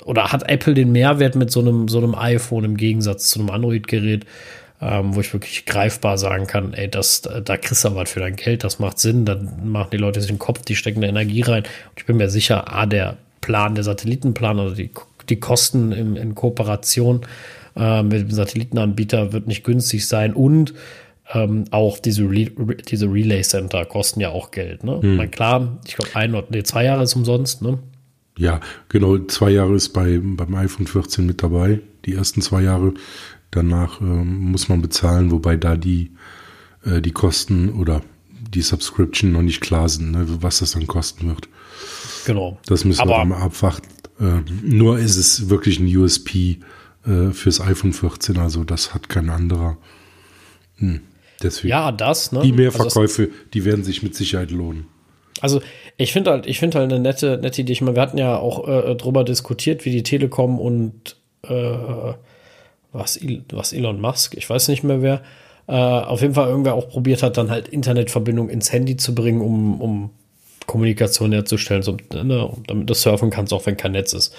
[0.04, 3.50] oder hat Apple den Mehrwert mit so einem, so einem iPhone im Gegensatz zu einem
[3.50, 4.24] Android-Gerät,
[4.80, 8.36] ähm, wo ich wirklich greifbar sagen kann, ey, das, da kriegst du was für dein
[8.36, 11.42] Geld, das macht Sinn, dann machen die Leute sich den Kopf, die stecken da Energie
[11.42, 11.64] rein.
[11.64, 14.90] Und ich bin mir sicher, A, der Plan, der Satellitenplan oder die,
[15.28, 17.22] die Kosten in, in Kooperation
[17.76, 20.74] äh, mit dem Satellitenanbieter wird nicht günstig sein und
[21.32, 22.46] ähm, auch diese, Re
[22.88, 24.84] diese Relay Center kosten ja auch Geld.
[24.84, 25.00] Ne?
[25.00, 25.30] Hm.
[25.30, 27.62] Klar, ich glaube, ein oder nee, zwei Jahre ist umsonst.
[27.62, 27.78] Ne?
[28.38, 31.80] Ja, genau, zwei Jahre ist bei, beim iPhone 14 mit dabei.
[32.04, 32.94] Die ersten zwei Jahre.
[33.50, 36.12] Danach ähm, muss man bezahlen, wobei da die,
[36.84, 41.26] äh, die Kosten oder die Subscription noch nicht klar sind, ne, was das dann kosten
[41.28, 41.48] wird.
[42.26, 42.58] Genau.
[42.66, 43.88] Das müssen Aber wir dann mal abwarten.
[44.20, 46.58] Äh, nur ist es wirklich ein USP
[47.04, 49.78] äh, fürs iPhone 14, also das hat kein anderer.
[50.76, 51.00] Hm.
[51.42, 51.68] Deswegen.
[51.68, 52.42] Ja, das, ne?
[52.42, 54.86] Die Mehrverkäufe, also die werden sich mit Sicherheit lohnen.
[55.40, 55.62] Also
[55.98, 57.72] ich finde halt, ich finde halt eine nette, nette Idee.
[57.72, 62.14] Ich meine, wir hatten ja auch äh, drüber diskutiert, wie die Telekom und äh,
[62.92, 65.22] was, was Elon Musk, ich weiß nicht mehr wer,
[65.66, 69.40] äh, auf jeden Fall irgendwer auch probiert hat, dann halt Internetverbindung ins Handy zu bringen,
[69.40, 70.10] um, um
[70.66, 74.34] Kommunikation herzustellen, so, ne, damit du surfen kannst, auch wenn kein Netz ist.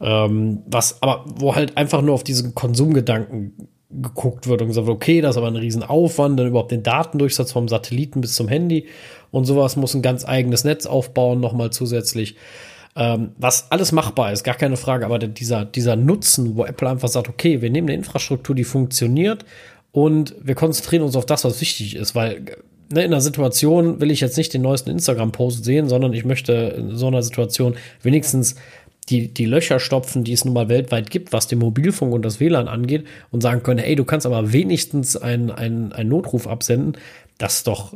[0.00, 4.96] Ähm, was, aber wo halt einfach nur auf diesen Konsumgedanken geguckt wird und gesagt wird,
[4.96, 8.86] okay, das ist aber ein Riesenaufwand, dann überhaupt den Datendurchsatz vom Satelliten bis zum Handy
[9.30, 12.36] und sowas muss ein ganz eigenes Netz aufbauen, nochmal zusätzlich.
[12.96, 17.08] Ähm, was alles machbar ist, gar keine Frage, aber dieser, dieser Nutzen, wo Apple einfach
[17.08, 19.44] sagt, okay, wir nehmen eine Infrastruktur, die funktioniert
[19.92, 22.44] und wir konzentrieren uns auf das, was wichtig ist, weil
[22.90, 26.52] ne, in einer Situation will ich jetzt nicht den neuesten Instagram-Post sehen, sondern ich möchte
[26.52, 28.56] in so einer Situation wenigstens
[29.08, 32.40] die, die Löcher stopfen, die es nun mal weltweit gibt, was den Mobilfunk und das
[32.40, 37.00] WLAN angeht, und sagen können, ey, du kannst aber wenigstens einen ein Notruf absenden,
[37.38, 37.94] das ist doch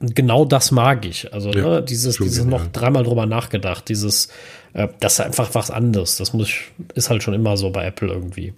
[0.00, 1.32] genau das mag ich.
[1.32, 4.28] Also ja, ne, dieses, dieses noch dreimal drüber nachgedacht, dieses,
[4.72, 6.16] äh, das ist einfach was anderes.
[6.16, 6.50] Das muss,
[6.94, 8.54] ist halt schon immer so bei Apple irgendwie.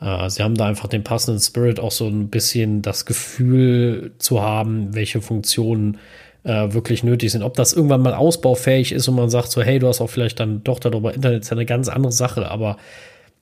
[0.00, 4.42] Äh, sie haben da einfach den passenden Spirit, auch so ein bisschen das Gefühl zu
[4.42, 5.98] haben, welche Funktionen
[6.44, 7.42] äh, wirklich nötig sind.
[7.42, 10.40] Ob das irgendwann mal ausbaufähig ist und man sagt so, hey, du hast auch vielleicht
[10.40, 12.76] dann doch darüber Internet, ist ja eine ganz andere Sache, aber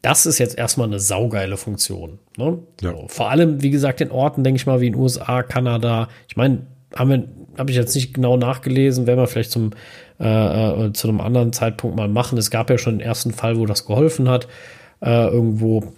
[0.02, 2.18] das ist jetzt erstmal eine saugeile Funktion.
[2.36, 2.58] Ne?
[2.80, 2.92] Ja.
[2.92, 6.08] So, vor allem, wie gesagt, in Orten, denke ich mal, wie in USA, Kanada.
[6.28, 7.24] Ich meine, haben wir,
[7.58, 9.72] habe ich jetzt nicht genau nachgelesen, werden wir vielleicht zum,
[10.20, 12.38] äh, äh, zu einem anderen Zeitpunkt mal machen.
[12.38, 14.46] Es gab ja schon den ersten Fall, wo das geholfen hat.
[15.00, 15.92] Äh, irgendwo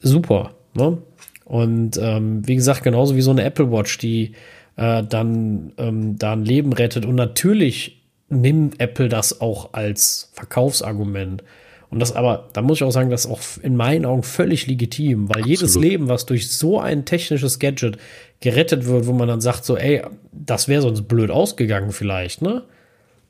[0.00, 0.52] super.
[0.74, 0.98] Ne?
[1.44, 4.32] Und ähm, wie gesagt, genauso wie so eine Apple Watch, die
[4.76, 7.04] äh, dann ähm, da ein Leben rettet.
[7.06, 11.42] Und natürlich nimmt Apple das auch als Verkaufsargument.
[11.90, 14.66] Und das aber, da muss ich auch sagen, das ist auch in meinen Augen völlig
[14.66, 15.48] legitim, weil Absolut.
[15.48, 17.98] jedes Leben, was durch so ein technisches Gadget
[18.40, 22.62] gerettet wird, wo man dann sagt, so, ey, das wäre sonst blöd ausgegangen vielleicht, ne?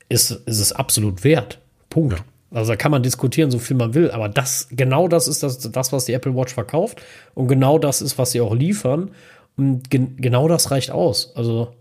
[0.08, 1.58] Ist, ist es absolut wert.
[1.90, 2.18] Punkt.
[2.18, 2.24] Ja.
[2.54, 5.58] Also da kann man diskutieren, so viel man will, aber das, genau das ist das,
[5.58, 7.02] das, was die Apple Watch verkauft
[7.34, 9.10] und genau das ist, was sie auch liefern.
[9.56, 11.32] Und gen genau das reicht aus.
[11.36, 11.72] Also,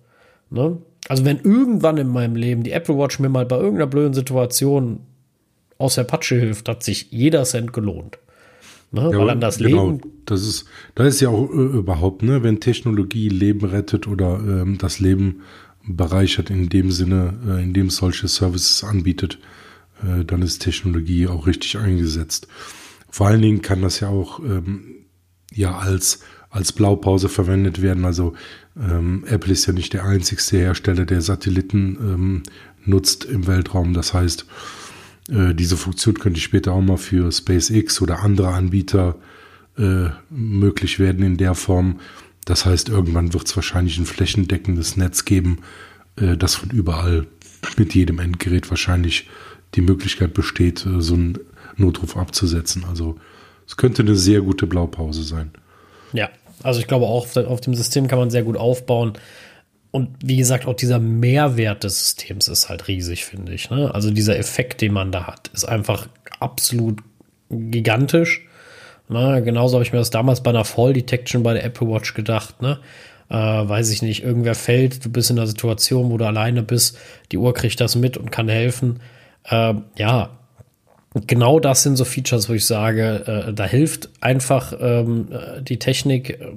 [0.50, 0.78] ne?
[1.08, 5.00] Also, wenn irgendwann in meinem Leben die Apple Watch mir mal bei irgendeiner blöden Situation
[5.78, 8.20] aus der Patsche hilft, hat sich jeder Cent gelohnt.
[8.92, 9.10] Ne?
[9.12, 10.02] Ja, Weil dann das genau, Leben.
[10.26, 14.78] Das ist, da ist ja auch äh, überhaupt, ne, wenn Technologie Leben rettet oder ähm,
[14.78, 15.42] das Leben
[15.88, 19.40] bereichert in dem Sinne, äh, in dem es solche Services anbietet,
[20.04, 22.48] äh, dann ist Technologie auch richtig eingesetzt.
[23.10, 25.06] Vor allen Dingen kann das ja auch ähm,
[25.54, 26.20] ja als
[26.52, 28.06] als Blaupause verwendet werden.
[28.06, 28.34] Also
[28.78, 32.44] ähm, Apple ist ja nicht der einzigste Hersteller, der Satelliten ähm,
[32.86, 33.94] nutzt im Weltraum.
[33.94, 34.46] Das heißt,
[35.30, 39.16] äh, diese Funktion könnte später auch mal für SpaceX oder andere Anbieter
[39.78, 42.00] äh, möglich werden in der Form.
[42.46, 45.60] Das heißt, irgendwann wird es wahrscheinlich ein flächendeckendes Netz geben,
[46.18, 47.28] äh, das von überall
[47.78, 49.30] mit jedem Endgerät wahrscheinlich
[49.76, 51.40] die Möglichkeit besteht, äh, so einen
[51.78, 52.84] Notruf abzusetzen.
[52.90, 53.18] Also
[53.66, 55.52] es könnte eine sehr gute Blaupause sein.
[56.14, 56.30] Ja,
[56.64, 59.14] also ich glaube auch, auf dem System kann man sehr gut aufbauen.
[59.92, 63.70] Und wie gesagt, auch dieser Mehrwert des Systems ist halt riesig, finde ich.
[63.70, 63.94] Ne?
[63.94, 66.08] Also dieser Effekt, den man da hat, ist einfach
[66.40, 67.00] absolut
[67.50, 68.48] gigantisch.
[69.10, 69.42] Ne?
[69.44, 72.62] Genauso habe ich mir das damals bei einer Fall Detection bei der Apple Watch gedacht.
[72.62, 72.80] Ne?
[73.30, 76.98] Äh, weiß ich nicht, irgendwer fällt, du bist in einer Situation, wo du alleine bist,
[77.34, 79.02] die Uhr kriegt das mit und kann helfen.
[79.44, 80.38] Äh, ja,
[81.14, 85.78] genau das sind so Features, wo ich sage, äh, da hilft einfach ähm, äh, die
[85.78, 86.54] Technik äh,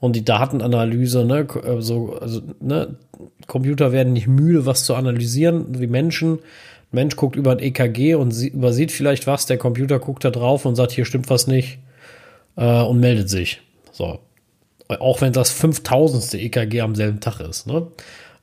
[0.00, 1.24] und die Datenanalyse.
[1.24, 1.46] Ne?
[1.64, 2.96] Äh, so, also, ne?
[3.46, 6.34] Computer werden nicht müde, was zu analysieren, wie Menschen.
[6.34, 6.38] Ein
[6.92, 10.64] Mensch guckt über ein EKG und sie, übersieht vielleicht was, der Computer guckt da drauf
[10.64, 11.78] und sagt, hier stimmt was nicht
[12.56, 13.60] äh, und meldet sich.
[13.92, 14.20] So.
[14.88, 16.34] Auch wenn das 5000.
[16.34, 17.66] EKG am selben Tag ist.
[17.66, 17.86] Ne?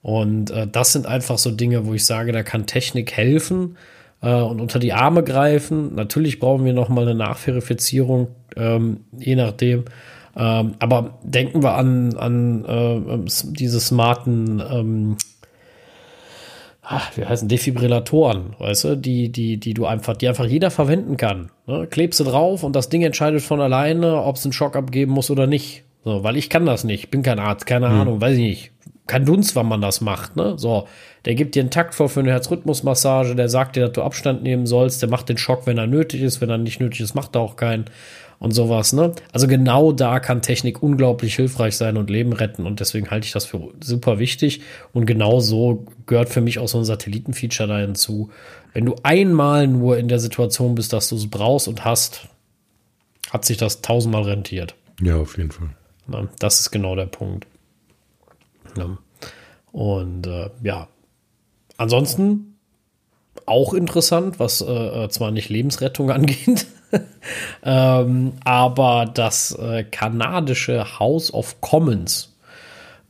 [0.02, 3.78] Und äh, das sind einfach so Dinge, wo ich sage, da kann Technik helfen
[4.22, 5.96] äh, und unter die Arme greifen.
[5.96, 9.86] Natürlich brauchen wir noch mal eine Nachverifizierung, ähm, je nachdem.
[10.38, 15.18] Ähm, aber denken wir an, an äh, diese smarten ähm,
[16.88, 21.18] ach, wie heißen Defibrillatoren, weißt du, die, die, die du einfach, die einfach jeder verwenden
[21.18, 21.52] kann.
[21.68, 21.88] Ne?
[21.90, 25.32] Klebst du drauf und das Ding entscheidet von alleine, ob es einen Schock abgeben muss
[25.32, 25.84] oder nicht.
[26.04, 28.02] So, weil ich kann das nicht, bin kein Arzt, keine hm.
[28.02, 28.72] Ahnung, weiß ich nicht.
[29.08, 30.56] Kein Dunst, wann man das macht, ne?
[30.58, 30.88] So,
[31.26, 34.44] der gibt dir einen Takt vor für eine Herzrhythmusmassage, der sagt dir, dass du Abstand
[34.44, 37.16] nehmen sollst, der macht den Schock, wenn er nötig ist, wenn er nicht nötig ist,
[37.16, 37.86] macht er auch keinen
[38.38, 39.14] und sowas, ne?
[39.32, 43.32] Also genau da kann Technik unglaublich hilfreich sein und Leben retten und deswegen halte ich
[43.32, 44.62] das für super wichtig
[44.94, 48.30] und genau so gehört für mich auch so ein Satellitenfeature da hinzu.
[48.74, 52.28] Wenn du einmal nur in der Situation bist, dass du es brauchst und hast,
[53.32, 54.76] hat sich das tausendmal rentiert.
[55.02, 55.70] Ja, auf jeden Fall.
[56.08, 57.48] Na, das ist genau der Punkt.
[58.78, 58.98] Ja.
[59.72, 60.88] Und äh, ja,
[61.78, 62.56] ansonsten
[63.46, 66.68] auch interessant, was äh, äh zwar nicht Lebensrettung angeht,
[67.64, 72.34] ähm, aber das äh, kanadische House of Commons,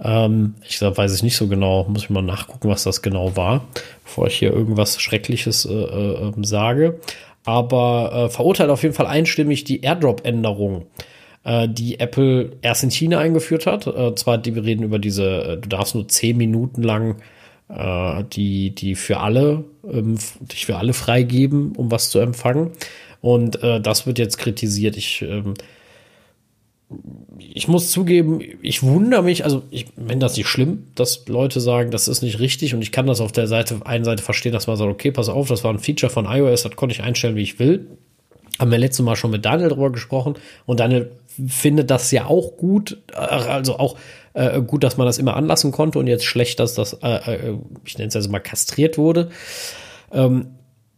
[0.04, 3.36] ähm, ich glaub, weiß ich nicht so genau, muss ich mal nachgucken, was das genau
[3.36, 3.66] war,
[4.04, 7.00] bevor ich hier irgendwas Schreckliches äh, äh, ähm, sage.
[7.46, 10.88] Aber äh, verurteilt auf jeden Fall einstimmig die Airdrop-Änderung
[11.68, 13.86] die Apple erst in China eingeführt hat.
[13.86, 17.18] Äh, zwar, die, wir reden über diese, du darfst nur zehn Minuten lang
[17.70, 22.72] äh, die, die für alle, ähm, dich für alle freigeben, um was zu empfangen.
[23.22, 24.98] Und äh, das wird jetzt kritisiert.
[24.98, 25.56] Ich, ähm,
[27.40, 31.90] ich muss zugeben, ich wundere mich, also ich wenn das nicht schlimm, dass Leute sagen,
[31.90, 34.68] das ist nicht richtig und ich kann das auf der Seite, einen Seite verstehen, dass
[34.68, 37.36] man sagt, okay, pass auf, das war ein Feature von iOS, das konnte ich einstellen,
[37.36, 37.88] wie ich will.
[38.60, 41.12] Haben wir letztes Mal schon mit Daniel drüber gesprochen und Daniel
[41.48, 43.98] findet das ja auch gut, äh, also auch
[44.36, 47.58] äh, gut, dass man das immer anlassen konnte und jetzt schlecht, dass das, äh, äh
[47.86, 49.30] ich nenne es also mal kastriert wurde.
[50.12, 50.48] Ähm,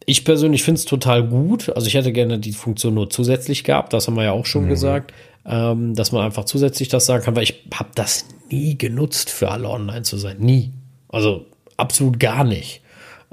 [0.04, 1.70] ich persönlich finde es total gut.
[1.70, 3.92] Also ich hätte gerne die Funktion nur zusätzlich gehabt.
[3.92, 4.68] Das haben wir ja auch schon mhm.
[4.70, 5.12] gesagt,
[5.46, 9.50] ähm, dass man einfach zusätzlich das sagen kann, weil ich habe das nie genutzt, für
[9.50, 10.38] alle online zu sein.
[10.38, 10.72] Nie.
[11.08, 11.46] Also
[11.76, 12.80] absolut gar nicht.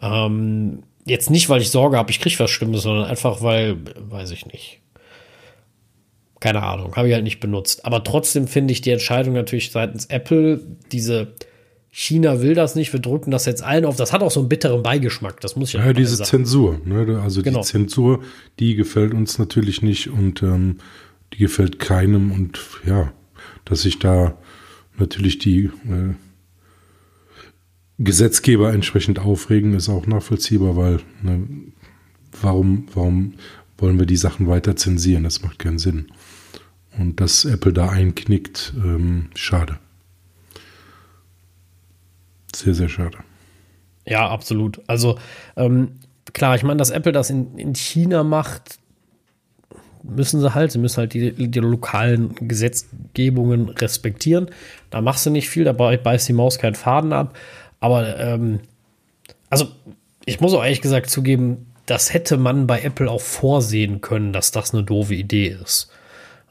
[0.02, 4.32] Ähm, jetzt nicht, weil ich Sorge habe, ich kriege was Schlimmes, sondern einfach, weil, weiß
[4.32, 4.82] ich nicht.
[6.46, 7.86] Keine Ahnung, habe ich halt nicht benutzt.
[7.86, 11.34] Aber trotzdem finde ich die Entscheidung natürlich seitens Apple, diese
[11.90, 13.96] China will das nicht, wir drücken das jetzt allen auf.
[13.96, 16.30] Das hat auch so einen bitteren Beigeschmack, das muss ich ja Ja, diese sagen.
[16.30, 17.20] Zensur, ne?
[17.20, 17.62] also genau.
[17.62, 18.22] die Zensur,
[18.60, 20.78] die gefällt uns natürlich nicht und ähm,
[21.34, 23.12] die gefällt keinem und ja,
[23.64, 24.38] dass sich da
[25.00, 26.14] natürlich die äh,
[27.98, 31.48] Gesetzgeber entsprechend aufregen, ist auch nachvollziehbar, weil ne,
[32.40, 33.34] warum, warum
[33.80, 35.24] wollen wir die Sachen weiter zensieren?
[35.24, 36.12] Das macht keinen Sinn.
[36.98, 39.80] Und dass Apple da einknickt, ähm, schade.
[42.56, 43.18] Sehr, sehr schade.
[44.06, 44.82] Ja, absolut.
[44.88, 45.18] Also
[45.58, 46.00] ähm,
[46.34, 48.78] klar, ich meine, dass Apple das in, in China macht,
[50.04, 50.72] müssen sie halt.
[50.72, 54.50] Sie müssen halt die, die lokalen Gesetzgebungen respektieren.
[54.90, 57.38] Da machst du nicht viel, da beißt die Maus keinen Faden ab.
[57.80, 58.60] Aber ähm,
[59.50, 59.70] also
[60.26, 64.52] ich muss auch ehrlich gesagt zugeben, das hätte man bei Apple auch vorsehen können, dass
[64.52, 65.92] das eine doofe Idee ist.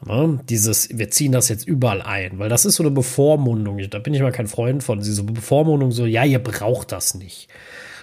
[0.05, 0.39] Ne?
[0.49, 3.79] Dieses, wir ziehen das jetzt überall ein, weil das ist so eine Bevormundung.
[3.89, 4.99] Da bin ich mal kein Freund von.
[4.99, 7.49] Diese Bevormundung, so, ja, ihr braucht das nicht.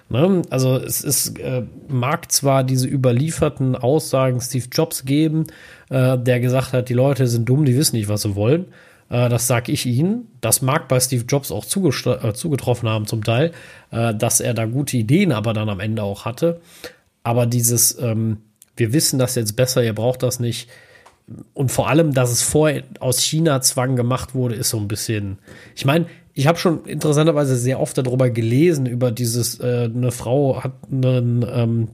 [0.08, 0.42] Ne?
[0.50, 5.46] Also es ist, äh, mag zwar diese überlieferten Aussagen Steve Jobs geben,
[5.90, 8.66] äh, der gesagt hat, die Leute sind dumm, die wissen nicht, was sie wollen.
[9.08, 10.28] Äh, das sage ich Ihnen.
[10.40, 13.52] Das mag bei Steve Jobs auch äh, zugetroffen haben zum Teil,
[13.90, 16.60] äh, dass er da gute Ideen aber dann am Ende auch hatte.
[17.22, 18.38] Aber dieses, ähm,
[18.76, 20.68] wir wissen das jetzt besser, ihr braucht das nicht
[21.54, 25.38] und vor allem, dass es vorher aus China-Zwang gemacht wurde, ist so ein bisschen.
[25.74, 30.62] Ich meine, ich habe schon interessanterweise sehr oft darüber gelesen, über dieses, äh, eine Frau
[30.62, 31.88] hat einen, ähm,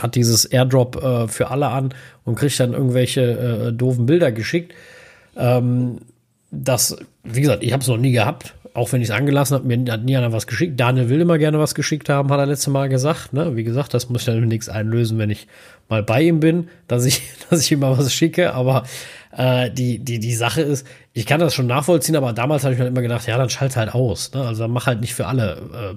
[0.00, 3.20] hat dieses Airdrop äh, für alle an und kriegt dann irgendwelche
[3.68, 4.74] äh, doofen Bilder geschickt.
[5.36, 5.98] Ähm,
[6.50, 9.66] das, wie gesagt, ich habe es noch nie gehabt, auch wenn ich es angelassen habe,
[9.66, 10.78] mir hat nie einer was geschickt.
[10.78, 13.32] Daniel will immer gerne was geschickt haben, hat er letzte Mal gesagt.
[13.32, 13.56] Ne?
[13.56, 15.48] Wie gesagt, das muss ich dann nichts einlösen, wenn ich
[15.88, 18.54] mal bei ihm bin, dass ich, dass ich ihm mal was schicke.
[18.54, 18.84] Aber
[19.36, 22.80] äh, die, die, die Sache ist, ich kann das schon nachvollziehen, aber damals habe ich
[22.80, 24.32] mir immer gedacht, ja, dann schalt halt aus.
[24.32, 24.46] Ne?
[24.46, 25.96] Also dann mach halt nicht für alle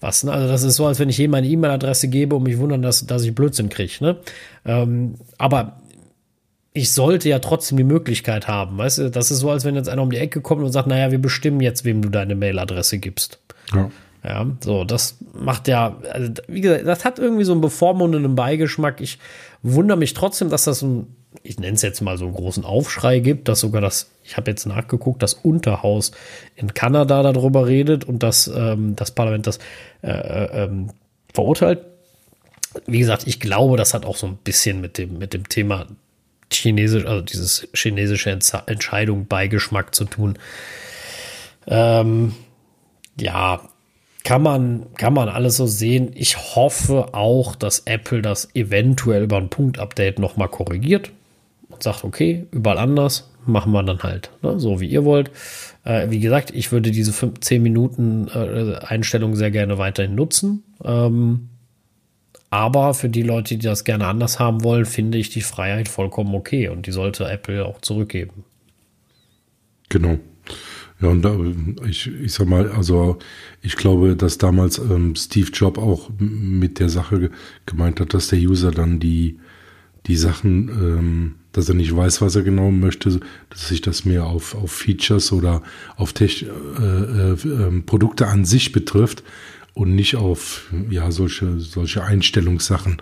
[0.00, 0.24] was.
[0.24, 0.32] Ne?
[0.32, 3.06] Also das ist so, als wenn ich jedem meine E-Mail-Adresse gebe und mich wundern, dass,
[3.06, 3.92] dass ich Blödsinn kriege.
[4.00, 4.16] Ne?
[4.64, 5.80] Ähm, aber
[6.74, 8.78] ich sollte ja trotzdem die Möglichkeit haben.
[8.78, 10.88] Weißt du, das ist so, als wenn jetzt einer um die Ecke kommt und sagt,
[10.88, 13.38] naja, wir bestimmen jetzt, wem du deine Mailadresse gibst.
[13.74, 13.90] Ja.
[14.24, 19.00] Ja, so, das macht ja, also, wie gesagt, das hat irgendwie so einen bevormundenden Beigeschmack.
[19.00, 19.18] Ich
[19.62, 21.08] wundere mich trotzdem, dass das ein
[21.42, 24.50] ich nenne es jetzt mal so einen großen Aufschrei gibt, dass sogar das, ich habe
[24.50, 26.12] jetzt nachgeguckt, das Unterhaus
[26.56, 29.58] in Kanada darüber redet und dass ähm, das Parlament das
[30.02, 30.90] äh, äh, ähm,
[31.32, 31.80] verurteilt.
[32.86, 35.86] Wie gesagt, ich glaube, das hat auch so ein bisschen mit dem, mit dem Thema
[36.54, 40.38] chinesisch, also dieses chinesische Entscheidung Beigeschmack zu tun.
[41.66, 42.34] Ähm,
[43.20, 43.60] ja,
[44.24, 46.12] kann man, kann man alles so sehen.
[46.14, 51.10] Ich hoffe auch, dass Apple das eventuell über ein Punktupdate nochmal korrigiert
[51.68, 55.30] und sagt, okay, überall anders, machen wir dann halt, ne, so wie ihr wollt.
[55.84, 60.62] Äh, wie gesagt, ich würde diese 10 Minuten äh, Einstellung sehr gerne weiterhin nutzen.
[60.84, 61.48] Ähm,
[62.52, 66.34] aber für die Leute, die das gerne anders haben wollen, finde ich die Freiheit vollkommen
[66.34, 68.44] okay und die sollte Apple auch zurückgeben.
[69.88, 70.18] Genau.
[71.00, 71.34] Ja, und da,
[71.88, 73.18] ich, ich sag mal, also
[73.62, 77.30] ich glaube, dass damals ähm, Steve Jobs auch mit der Sache
[77.64, 79.38] gemeint hat, dass der User dann die,
[80.06, 84.26] die Sachen, ähm, dass er nicht weiß, was er genau möchte, dass sich das mehr
[84.26, 85.62] auf, auf Features oder
[85.96, 89.22] auf Tech, äh, äh, äh, Produkte an sich betrifft
[89.74, 93.00] und nicht auf ja solche, solche Einstellungssachen.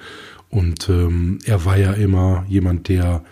[0.49, 3.25] Und ähm, er war ja immer jemand, der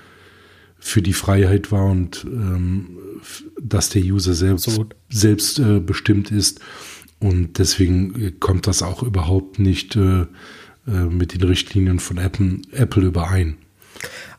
[0.78, 2.98] für die Freiheit war und ähm,
[3.60, 6.60] dass der User selbst, selbst äh, bestimmt ist.
[7.18, 10.26] Und deswegen kommt das auch überhaupt nicht äh,
[10.88, 13.56] äh, mit den Richtlinien von Apple, Apple überein.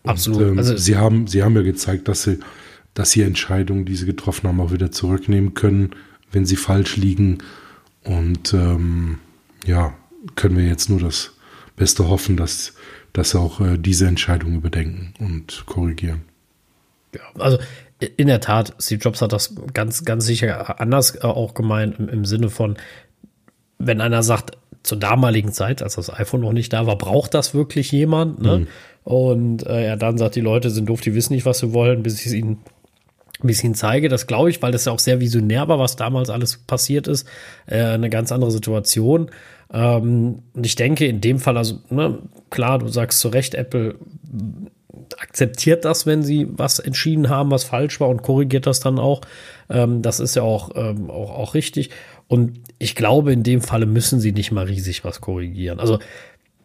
[0.04, 0.42] Absolut.
[0.42, 2.40] Und, ähm, also sie haben, sie haben ja gezeigt, dass sie,
[2.94, 5.92] dass sie Entscheidungen, die sie getroffen haben, auch wieder zurücknehmen können,
[6.32, 7.40] wenn sie falsch liegen.
[8.04, 9.20] Und ähm,
[9.66, 9.94] ja,
[10.36, 11.32] können wir jetzt nur das
[11.76, 12.74] Beste hoffen, dass,
[13.14, 16.22] dass auch äh, diese Entscheidung überdenken und korrigieren.
[17.14, 17.58] Ja, also
[18.16, 22.10] in der Tat, Steve Jobs hat das ganz, ganz sicher anders äh, auch gemeint im,
[22.10, 22.78] im Sinne von,
[23.78, 27.54] wenn einer sagt, zur damaligen Zeit, als das iPhone noch nicht da war, braucht das
[27.54, 28.42] wirklich jemand?
[28.42, 28.60] Ne?
[28.60, 28.68] Mhm.
[29.04, 32.04] Und äh, er dann sagt, die Leute sind doof, die wissen nicht, was sie wollen,
[32.04, 32.60] bis ich es ihnen
[33.41, 34.10] ein bisschen zeige.
[34.10, 37.28] Das glaube ich, weil das ja auch sehr visionär war, was damals alles passiert ist.
[37.65, 39.32] Äh, eine ganz andere Situation.
[39.71, 43.95] Ähm, und ich denke, in dem Fall, also ne, klar, du sagst zu Recht, Apple
[45.17, 49.21] akzeptiert das, wenn sie was entschieden haben, was falsch war und korrigiert das dann auch.
[49.69, 51.89] Ähm, das ist ja auch, ähm, auch, auch richtig.
[52.28, 55.80] Und ich glaube, in dem Falle müssen sie nicht mal riesig was korrigieren.
[55.80, 55.99] Also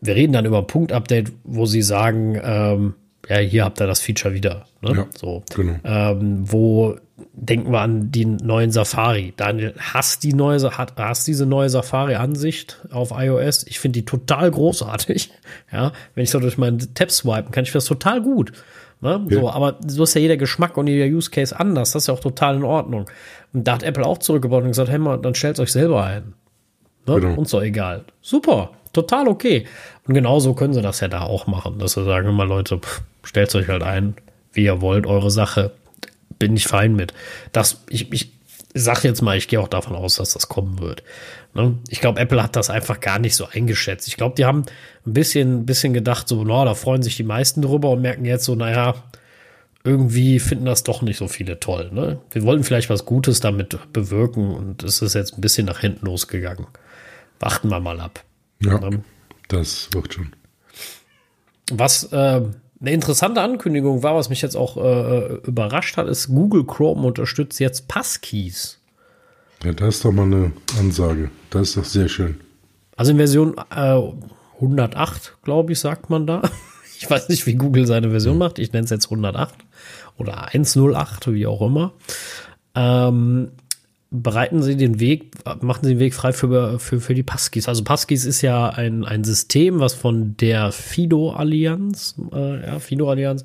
[0.00, 2.94] wir reden dann über ein Punktupdate, wo sie sagen, ähm,
[3.28, 4.66] ja, hier habt ihr das Feature wieder.
[4.80, 4.94] Ne?
[4.96, 5.42] Ja, so.
[5.54, 5.76] Genau.
[5.84, 6.96] Ähm, wo
[7.32, 9.34] denken wir an die neuen Safari.
[9.37, 13.66] Daniel, hast die neue, hat, hast diese neue Safari-Ansicht auf iOS?
[13.68, 15.30] Ich finde die total großartig.
[15.72, 18.52] Ja, wenn ich so durch meinen Tab swipen kann, ich das total gut.
[19.00, 19.26] Ne?
[19.28, 19.40] Ja.
[19.40, 21.92] So, aber so ist ja jeder Geschmack und jeder Use Case anders.
[21.92, 23.10] Das ist ja auch total in Ordnung.
[23.52, 26.34] Und da hat Apple auch zurückgebaut und gesagt, hey mal, dann stellt euch selber ein.
[27.06, 27.20] Ne?
[27.20, 27.34] Genau.
[27.34, 28.04] Uns doch egal.
[28.20, 29.66] Super, total okay.
[30.06, 32.80] Und genauso können sie das ja da auch machen, dass sie sagen, immer Leute,
[33.22, 34.14] stellt euch halt ein,
[34.52, 35.72] wie ihr wollt, eure Sache
[36.38, 37.14] bin ich fein mit.
[37.52, 38.32] Das, ich, ich
[38.74, 41.02] sag jetzt mal, ich gehe auch davon aus, dass das kommen wird.
[41.54, 41.78] Ne?
[41.88, 44.08] Ich glaube, Apple hat das einfach gar nicht so eingeschätzt.
[44.08, 44.64] Ich glaube, die haben
[45.06, 48.24] ein bisschen, ein bisschen gedacht, so, na, da freuen sich die meisten drüber und merken
[48.24, 48.94] jetzt so, naja,
[49.84, 51.90] irgendwie finden das doch nicht so viele toll.
[51.92, 52.18] Ne?
[52.30, 56.06] Wir wollten vielleicht was Gutes damit bewirken und es ist jetzt ein bisschen nach hinten
[56.06, 56.66] losgegangen.
[57.38, 58.24] Warten wir mal ab.
[58.60, 59.04] Ja, ne?
[59.48, 60.33] Das wird schon.
[61.70, 62.42] Was äh,
[62.80, 67.59] eine interessante Ankündigung war, was mich jetzt auch äh, überrascht hat, ist, Google Chrome unterstützt
[67.61, 68.78] jetzt Passkeys.
[69.64, 71.30] Ja, das ist doch mal eine Ansage.
[71.50, 72.40] Das ist doch sehr schön.
[72.96, 74.00] Also in Version äh,
[74.57, 76.42] 108, glaube ich, sagt man da.
[76.96, 78.59] Ich weiß nicht, wie Google seine Version macht.
[78.59, 79.52] Ich nenne es jetzt 108
[80.16, 81.92] oder 108, wie auch immer.
[82.74, 83.50] Ähm,
[84.22, 87.68] bereiten Sie den Weg, machen Sie den Weg frei für, für, für die Passkeys.
[87.68, 93.42] Also Passkeys ist ja ein, ein System, was von der Fido-Allianz, äh, ja, Fido-Allianz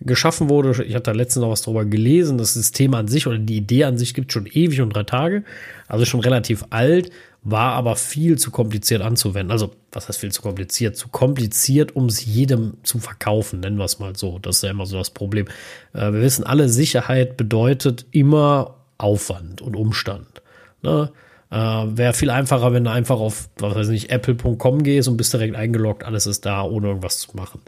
[0.00, 0.84] geschaffen wurde.
[0.84, 2.36] Ich hatte da letztens noch was drüber gelesen.
[2.36, 5.44] Das System an sich oder die Idee an sich gibt schon ewig und drei Tage.
[5.88, 7.10] Also schon relativ alt,
[7.42, 9.50] war aber viel zu kompliziert anzuwenden.
[9.50, 10.96] Also, was heißt viel zu kompliziert?
[10.96, 14.38] Zu kompliziert, um es jedem zu verkaufen, nennen wir es mal so.
[14.38, 15.46] Das ist ja immer so das Problem.
[15.94, 20.42] Äh, wir wissen alle, Sicherheit bedeutet immer Aufwand und Umstand.
[20.82, 21.10] Ne?
[21.50, 25.32] Äh, Wäre viel einfacher, wenn du einfach auf, was weiß ich, apple.com gehst und bist
[25.32, 27.60] direkt eingeloggt, alles ist da, ohne irgendwas zu machen.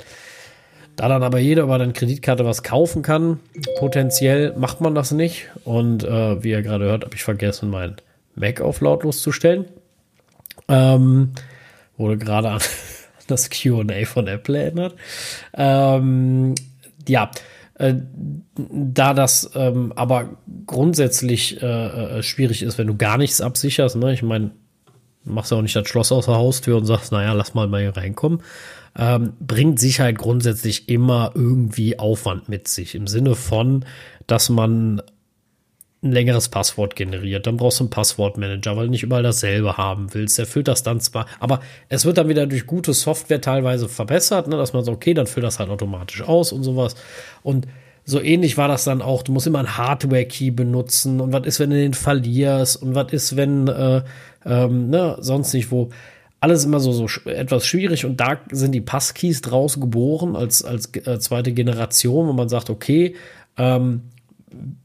[0.97, 3.41] Da dann aber jeder über deine Kreditkarte was kaufen kann,
[3.78, 5.49] potenziell macht man das nicht.
[5.64, 7.97] Und äh, wie ihr gerade hört, habe ich vergessen, mein
[8.37, 9.64] Mac auf lautlos zu stellen.
[10.68, 11.32] Ähm,
[11.97, 12.61] wurde gerade an
[13.26, 14.95] das QA von Apple erinnert.
[15.53, 16.55] Ähm,
[17.09, 17.30] ja,
[17.75, 17.95] äh,
[18.57, 24.12] da das ähm, aber grundsätzlich äh, äh, schwierig ist, wenn du gar nichts absicherst, ne?
[24.12, 24.53] ich meine,
[25.25, 27.81] machst ja auch nicht das Schloss aus der Haustür und sagst, naja, lass mal mal
[27.81, 28.43] hier reinkommen.
[28.97, 32.95] Ähm, bringt Sicherheit grundsätzlich immer irgendwie Aufwand mit sich.
[32.95, 33.85] Im Sinne von,
[34.27, 35.03] dass man
[36.05, 37.47] ein längeres Passwort generiert.
[37.47, 40.39] Dann brauchst du einen Passwortmanager, weil du nicht überall dasselbe haben willst.
[40.39, 44.47] Der füllt das dann zwar, aber es wird dann wieder durch gute Software teilweise verbessert,
[44.47, 46.95] ne, dass man so, okay, dann füllt das halt automatisch aus und sowas.
[47.43, 47.67] Und
[48.05, 49.23] so ähnlich war das dann auch.
[49.23, 51.21] Du musst immer einen Hardware-Key benutzen.
[51.21, 52.83] Und was ist, wenn du den verlierst?
[52.83, 54.03] Und was ist, wenn äh,
[54.45, 55.89] ähm, ne, sonst nicht wo?
[56.39, 58.05] Alles immer so, so etwas schwierig.
[58.05, 62.69] Und da sind die Passkeys draus geboren als, als äh, zweite Generation, wo man sagt,
[62.69, 63.15] okay,
[63.57, 64.03] ähm,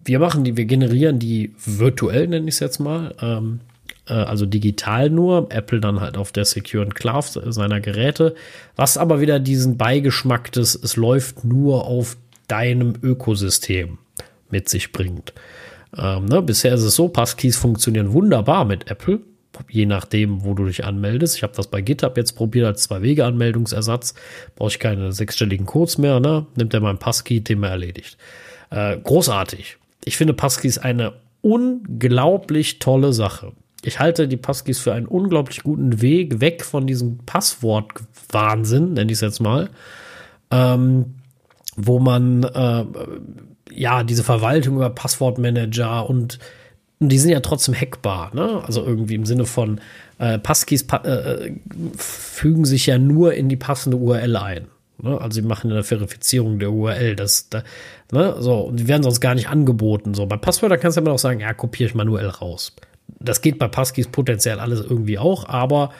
[0.03, 3.15] wir machen die, wir generieren die virtuell, nenne ich es jetzt mal.
[3.21, 3.59] Ähm,
[4.07, 8.35] äh, also digital nur, Apple dann halt auf der Secure Enclave seiner Geräte,
[8.75, 13.99] was aber wieder diesen Beigeschmack des, es läuft nur auf deinem Ökosystem
[14.49, 15.33] mit sich bringt.
[15.97, 16.41] Ähm, ne?
[16.41, 19.19] Bisher ist es so, Passkeys funktionieren wunderbar mit Apple,
[19.69, 21.35] je nachdem, wo du dich anmeldest.
[21.35, 24.13] Ich habe das bei GitHub jetzt probiert als Zwei-Wege-Anmeldungsersatz.
[24.55, 26.45] Brauche ich keine sechsstelligen Codes mehr, ne?
[26.55, 28.17] Nimmt er mein Passkey, Thema erledigt.
[28.69, 29.77] Äh, großartig.
[30.05, 33.53] Ich finde Passkeys eine unglaublich tolle Sache.
[33.83, 39.17] Ich halte die Passkeys für einen unglaublich guten Weg weg von diesem Passwort-Wahnsinn, nenne ich
[39.17, 39.69] es jetzt mal.
[40.51, 41.15] Ähm,
[41.77, 42.85] wo man äh,
[43.71, 46.39] ja diese Verwaltung über Passwortmanager und,
[47.01, 48.61] die sind ja trotzdem hackbar, ne?
[48.65, 49.79] Also irgendwie im Sinne von
[50.17, 51.53] äh, Passkeys pa äh,
[51.95, 54.67] fügen sich ja nur in die passende URL ein.
[55.01, 55.19] Ne?
[55.19, 57.15] Also sie machen eine Verifizierung der URL.
[57.15, 57.63] Das, da,
[58.11, 58.35] ne?
[58.39, 60.13] so, und die werden sonst gar nicht angeboten.
[60.13, 62.75] So, bei Passwörtern kannst du immer noch sagen, ja, kopiere ich manuell raus.
[63.19, 65.91] Das geht bei Passkeys potenziell alles irgendwie auch, aber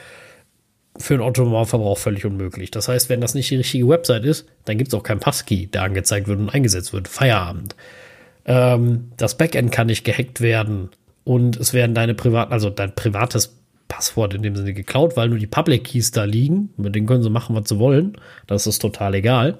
[0.97, 2.71] für einen Autonormalverbrauch völlig unmöglich.
[2.71, 5.67] Das heißt, wenn das nicht die richtige Website ist, dann gibt es auch keinen Passkey,
[5.67, 7.07] der angezeigt wird und eingesetzt wird.
[7.07, 7.75] Feierabend.
[8.45, 10.89] Ähm, das Backend kann nicht gehackt werden
[11.23, 13.58] und es werden deine privaten, also dein privates
[13.89, 16.69] Passwort in dem Sinne geklaut, weil nur die Public Keys da liegen.
[16.77, 18.15] Mit denen können sie machen, was sie wollen.
[18.47, 19.57] Das ist total egal,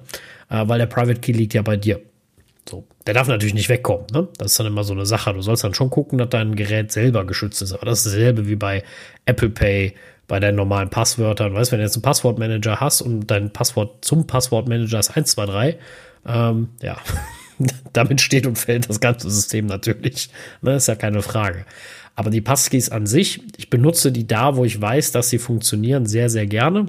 [0.48, 2.00] äh, weil der Private Key liegt ja bei dir.
[2.68, 4.06] So, der darf natürlich nicht wegkommen.
[4.12, 4.28] Ne?
[4.38, 5.34] Das ist dann immer so eine Sache.
[5.34, 7.72] Du sollst dann schon gucken, dass dein Gerät selber geschützt ist.
[7.72, 8.84] Aber das ist dasselbe wie bei
[9.26, 9.94] Apple Pay,
[10.28, 11.52] bei deinen normalen Passwörtern.
[11.52, 15.76] Weißt, wenn du jetzt einen Passwortmanager hast und dein Passwort zum Passwortmanager ist 123,
[16.26, 16.96] ähm, ja,
[17.92, 20.30] damit steht und fällt das ganze System natürlich.
[20.62, 21.66] Ne, ist ja keine Frage.
[22.14, 26.06] Aber die Passkeys an sich, ich benutze die da, wo ich weiß, dass sie funktionieren,
[26.06, 26.86] sehr, sehr gerne.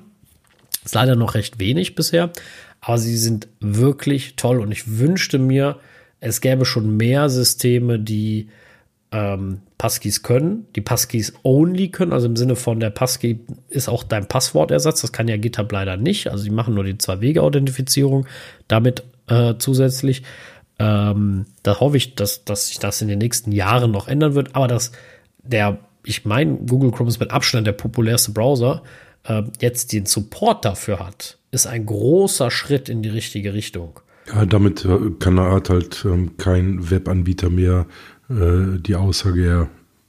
[0.84, 2.32] Ist leider noch recht wenig bisher,
[2.82, 5.78] aber sie sind wirklich toll und ich wünschte mir,
[6.20, 8.50] es gäbe schon mehr Systeme, die
[9.12, 14.04] ähm, Passkeys können, die Passkeys only können, also im Sinne von der Passkey ist auch
[14.04, 18.28] dein Passwortersatz, das kann ja GitHub leider nicht, also die machen nur die Zwei-Wege-Authentifizierung
[18.68, 20.24] damit äh, zusätzlich.
[20.80, 24.56] Ähm, da hoffe ich, dass, dass sich das in den nächsten Jahren noch ändern wird,
[24.56, 24.92] aber dass
[25.44, 28.84] der, ich meine, Google Chrome ist mit Abstand der populärste Browser,
[29.24, 34.00] äh, jetzt den Support dafür hat, ist ein großer Schritt in die richtige Richtung.
[34.28, 37.86] Ja, damit äh, kann halt, halt ähm, kein Webanbieter mehr
[38.30, 39.62] äh, die Aussage, er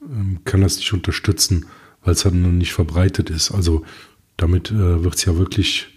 [0.02, 1.66] äh, kann das nicht unterstützen,
[2.04, 3.50] weil es dann nicht verbreitet ist.
[3.50, 3.84] Also
[4.36, 5.88] damit äh, wird es ja wirklich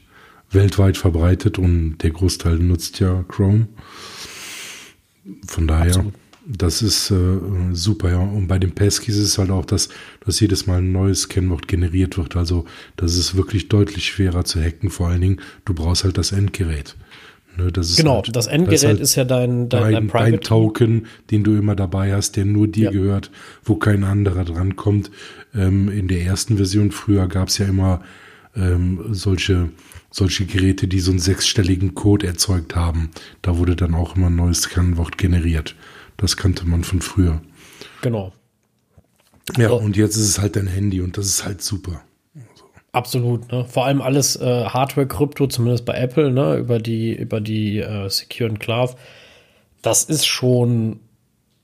[0.52, 3.68] weltweit verbreitet und der Großteil nutzt ja Chrome.
[5.48, 6.14] Von daher, Absolut.
[6.46, 7.40] das ist äh,
[7.74, 8.20] super, ja.
[8.20, 9.90] Und bei den Passkeys ist es halt auch, dass,
[10.26, 12.36] dass jedes Mal ein neues Kennwort generiert wird.
[12.36, 12.66] Also
[12.96, 14.90] das ist wirklich deutlich schwerer zu hacken.
[14.90, 16.96] Vor allen Dingen, du brauchst halt das Endgerät.
[17.58, 20.32] Ne, das genau, halt, das Endgerät das halt ist ja dein, dein, dein, Private.
[20.32, 22.92] Dein Token, den du immer dabei hast, der nur dir ja.
[22.92, 23.32] gehört,
[23.64, 25.10] wo kein anderer drankommt.
[25.54, 28.02] Ähm, in der ersten Version früher gab es ja immer
[28.56, 29.70] ähm, solche,
[30.16, 33.12] solche Geräte, die so einen sechsstelligen Code erzeugt haben.
[33.42, 35.76] Da wurde dann auch immer ein neues Kennwort generiert.
[36.16, 37.42] Das kannte man von früher.
[38.02, 38.32] Genau.
[39.58, 39.76] Ja, oh.
[39.76, 42.02] und jetzt ist es halt dein Handy und das ist halt super.
[42.94, 43.66] Absolut, ne?
[43.66, 46.56] Vor allem alles äh, Hardware-Krypto, zumindest bei Apple, ne?
[46.56, 48.96] Über die, über die äh, Secure Enclave.
[49.82, 51.02] Das ist schon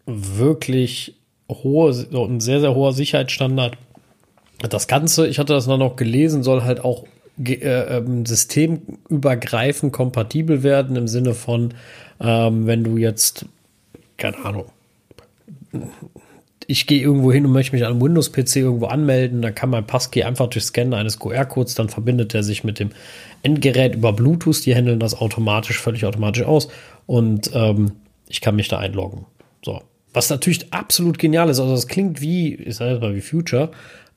[0.05, 1.15] wirklich
[1.49, 3.77] hohe, so ein sehr, sehr hoher Sicherheitsstandard.
[4.57, 7.05] Das Ganze, ich hatte das dann noch gelesen, soll halt auch
[7.43, 11.73] äh, ähm, systemübergreifend kompatibel werden im Sinne von,
[12.19, 13.45] ähm, wenn du jetzt,
[14.17, 14.65] keine Ahnung,
[16.67, 19.85] ich gehe irgendwo hin und möchte mich an einem Windows-PC irgendwo anmelden, dann kann mein
[19.85, 22.91] Passkey einfach durch Scannen eines QR-Codes, dann verbindet er sich mit dem
[23.43, 26.69] Endgerät über Bluetooth, die handeln das automatisch, völlig automatisch aus
[27.07, 27.93] und ähm,
[28.29, 29.25] ich kann mich da einloggen.
[29.63, 29.81] So.
[30.13, 33.71] Was natürlich absolut genial ist, also das klingt wie, ich sage jetzt mal wie Future,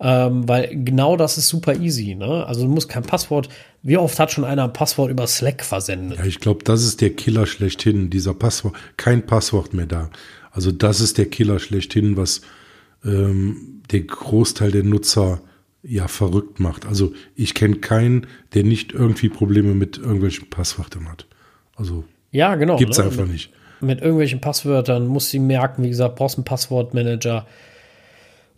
[0.07, 2.15] ähm, weil genau das ist super easy.
[2.15, 2.47] Ne?
[2.47, 3.49] Also du musst kein Passwort.
[3.83, 6.19] Wie oft hat schon einer ein Passwort über Slack versendet?
[6.19, 8.11] Ja, ich glaube, das ist der Killer schlechthin.
[8.11, 10.11] Dieser Passwort, kein Passwort mehr da.
[10.51, 12.43] Also das ist der Killer schlechthin, was
[13.03, 15.41] ähm, der Großteil der Nutzer
[15.83, 16.85] ja verrückt macht.
[16.85, 21.27] Also ich kenne keinen, der nicht irgendwie Probleme mit irgendwelchen Passwörtern hat.
[21.77, 22.77] Also ja, genau.
[22.77, 23.05] Gibt's ne?
[23.05, 23.53] einfach nicht.
[23.81, 27.47] Mit irgendwelchen Passwörtern muss sie merken, wie gesagt, brauchst einen Passwortmanager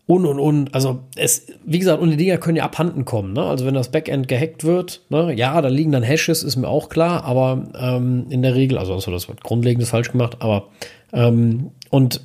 [0.07, 0.75] und und und.
[0.75, 3.33] Also es, wie gesagt, und die Dinger können ja abhanden kommen.
[3.33, 3.43] Ne?
[3.43, 5.33] Also wenn das Backend gehackt wird, ne?
[5.35, 8.95] ja, da liegen dann Hashes, ist mir auch klar, aber ähm, in der Regel, also,
[8.95, 10.69] also das wird grundlegendes falsch gemacht, aber
[11.13, 12.21] ähm, und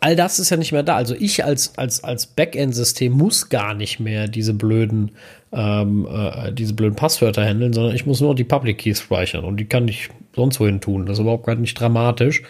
[0.00, 0.96] all das ist ja nicht mehr da.
[0.96, 5.12] Also ich als, als, als Backend-System muss gar nicht mehr diese blöden,
[5.52, 9.58] ähm, äh, diese blöden Passwörter handeln, sondern ich muss nur die Public Keys speichern und
[9.58, 11.06] die kann ich sonst wohin tun.
[11.06, 12.42] Das ist überhaupt gar nicht dramatisch.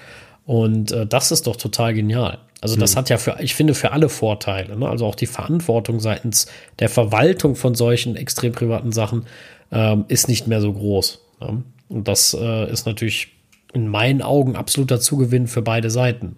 [0.47, 2.39] Und äh, das ist doch total genial.
[2.61, 2.99] Also das mhm.
[2.99, 4.77] hat ja für, ich finde, für alle Vorteile.
[4.77, 4.89] Ne?
[4.89, 6.47] Also auch die Verantwortung seitens
[6.79, 9.27] der Verwaltung von solchen extrem privaten Sachen
[9.73, 11.21] ähm, ist nicht mehr so groß.
[11.41, 11.63] Ne?
[11.89, 13.29] Und das äh, ist natürlich
[13.73, 16.37] in meinen Augen absoluter Zugewinn für beide Seiten.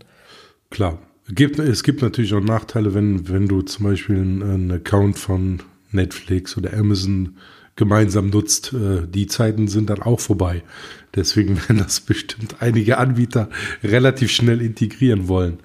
[0.71, 0.99] Klar.
[1.29, 5.63] Gibt, es gibt natürlich auch Nachteile, wenn, wenn du zum Beispiel einen Account von
[5.93, 7.37] Netflix oder Amazon
[7.77, 8.73] gemeinsam nutzt.
[8.73, 10.63] Äh, die Zeiten sind dann auch vorbei.
[11.15, 13.49] Deswegen werden das bestimmt einige Anbieter
[13.83, 15.59] relativ schnell integrieren wollen,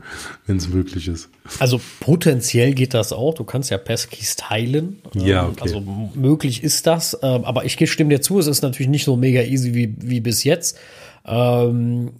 [0.45, 1.29] wenn es möglich ist.
[1.59, 3.33] Also potenziell geht das auch.
[3.33, 5.01] Du kannst ja Passkeys teilen.
[5.13, 5.61] Ja, ähm, okay.
[5.61, 5.83] Also
[6.15, 7.17] möglich ist das.
[7.21, 10.19] Ähm, aber ich stimme dir zu, es ist natürlich nicht so mega easy wie, wie
[10.19, 10.77] bis jetzt.
[11.25, 12.11] Ähm,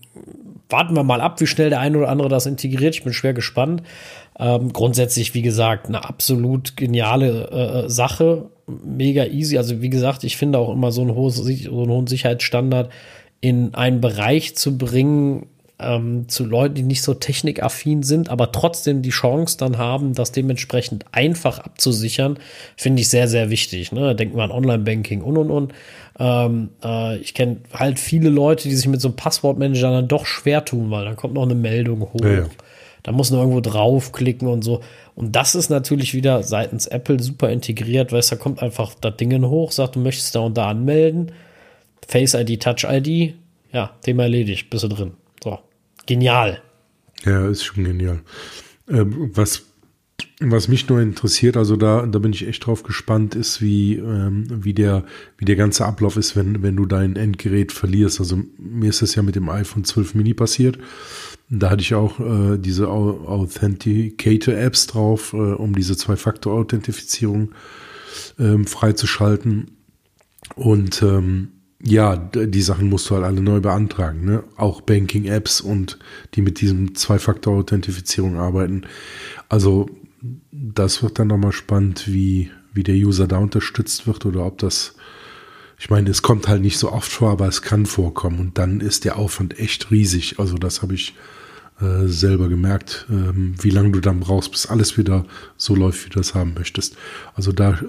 [0.69, 2.95] warten wir mal ab, wie schnell der eine oder andere das integriert.
[2.95, 3.83] Ich bin schwer gespannt.
[4.39, 8.49] Ähm, grundsätzlich, wie gesagt, eine absolut geniale äh, Sache.
[8.67, 9.57] Mega easy.
[9.57, 12.91] Also, wie gesagt, ich finde auch immer so, ein hohes, so einen hohen Sicherheitsstandard
[13.39, 15.47] in einen Bereich zu bringen,
[15.79, 20.31] ähm, zu Leuten, die nicht so technikaffin sind, aber trotzdem die Chance dann haben, das
[20.31, 22.39] dementsprechend einfach abzusichern,
[22.75, 23.91] finde ich sehr, sehr wichtig.
[23.91, 24.15] Ne?
[24.15, 25.73] Denken wir an Online-Banking und und und.
[26.19, 30.25] Ähm, äh, ich kenne halt viele Leute, die sich mit so einem Passwortmanager dann doch
[30.25, 32.21] schwer tun, weil dann kommt noch eine Meldung hoch.
[32.23, 32.45] Ja, ja.
[33.07, 34.81] Da muss man irgendwo draufklicken und so.
[35.15, 39.45] Und das ist natürlich wieder seitens Apple super integriert, weil da kommt einfach das Ding
[39.45, 41.31] hoch, sagt, du möchtest da und da anmelden.
[42.05, 43.35] Face ID, Touch ID,
[43.71, 45.13] ja, Thema erledigt, bist du drin.
[45.41, 45.57] So.
[46.05, 46.61] Genial.
[47.23, 48.19] Ja, ist schon genial.
[48.89, 49.66] Ähm, was
[50.39, 54.45] was mich nur interessiert, also da, da bin ich echt drauf gespannt, ist, wie, ähm,
[54.63, 55.03] wie, der,
[55.37, 58.19] wie der ganze Ablauf ist, wenn, wenn du dein Endgerät verlierst.
[58.19, 60.77] Also mir ist das ja mit dem iPhone 12 Mini passiert.
[61.49, 67.53] Da hatte ich auch äh, diese Authenticator-Apps drauf, äh, um diese Zwei-Faktor-Authentifizierung
[68.37, 69.71] ähm, freizuschalten.
[70.55, 71.47] Und ähm,
[71.81, 74.43] ja, die Sachen musst du halt alle neu beantragen, ne?
[74.55, 75.97] Auch Banking-Apps und
[76.33, 78.83] die mit diesem Zwei-Faktor-Authentifizierung arbeiten.
[79.47, 79.87] Also
[80.51, 84.95] das wird dann nochmal spannend, wie, wie der User da unterstützt wird oder ob das,
[85.77, 88.81] ich meine, es kommt halt nicht so oft vor, aber es kann vorkommen und dann
[88.81, 90.39] ist der Aufwand echt riesig.
[90.39, 91.15] Also das habe ich
[91.79, 95.25] äh, selber gemerkt, ähm, wie lange du dann brauchst, bis alles wieder
[95.57, 96.97] so läuft, wie du das haben möchtest.
[97.35, 97.79] Also da,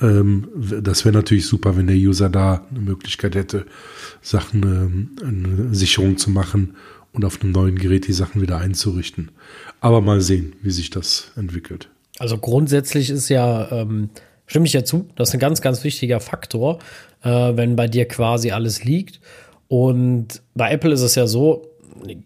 [0.00, 0.48] ähm,
[0.82, 3.66] das wäre natürlich super, wenn der User da eine Möglichkeit hätte,
[4.22, 6.74] Sachen, ähm, eine Sicherung zu machen
[7.12, 9.30] und auf einem neuen Gerät die Sachen wieder einzurichten.
[9.80, 11.88] Aber mal sehen, wie sich das entwickelt.
[12.18, 14.10] Also grundsätzlich ist ja, ähm,
[14.46, 16.78] stimme ich ja zu, das ist ein ganz, ganz wichtiger Faktor,
[17.22, 19.20] äh, wenn bei dir quasi alles liegt.
[19.68, 21.66] Und bei Apple ist es ja so,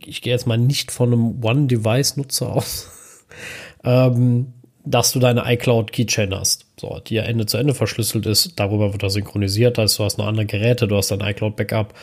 [0.05, 2.91] ich gehe jetzt mal nicht von einem One-Device-Nutzer aus,
[3.85, 4.53] ähm,
[4.85, 8.59] dass du deine iCloud Keychain hast, so, die ja Ende zu Ende verschlüsselt ist.
[8.59, 11.95] Darüber wird das synchronisiert, heißt, du hast noch andere Geräte, du hast dein iCloud Backup.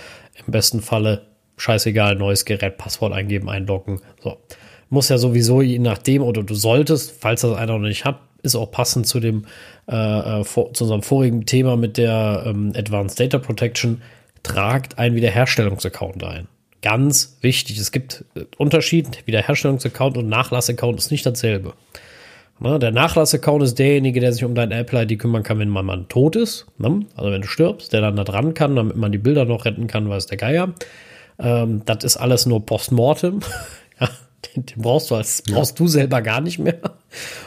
[0.46, 1.28] Im besten Falle
[1.58, 4.02] scheißegal, neues Gerät, Passwort eingeben, einloggen.
[4.24, 4.38] So.
[4.92, 8.56] Muss ja sowieso je nachdem, oder du solltest, falls das einer noch nicht hat, ist
[8.56, 9.46] auch passend zu dem,
[9.90, 14.02] äh, äh vor, zu unserem vorigen Thema mit der ähm, Advanced Data Protection,
[14.44, 16.48] tragt einen Wiederherstellungsaccount ein.
[16.82, 17.78] Ganz wichtig.
[17.78, 19.26] Es gibt äh, Unterschied.
[19.26, 21.74] Wiederherstellungsaccount und Nachlassaccount ist nicht dasselbe.
[22.60, 26.06] Na, der Nachlassaccount ist derjenige, der sich um dein Apple-ID kümmern kann, wenn man mal
[26.10, 26.68] tot ist.
[26.78, 27.06] Ne?
[27.16, 29.88] Also wenn du stirbst, der dann da dran kann, damit man die Bilder noch retten
[29.88, 30.74] kann, weiß der Geier.
[31.40, 33.40] Ähm, das ist alles nur Postmortem.
[34.46, 36.80] ja, den, den, brauchst du als brauchst du selber gar nicht mehr.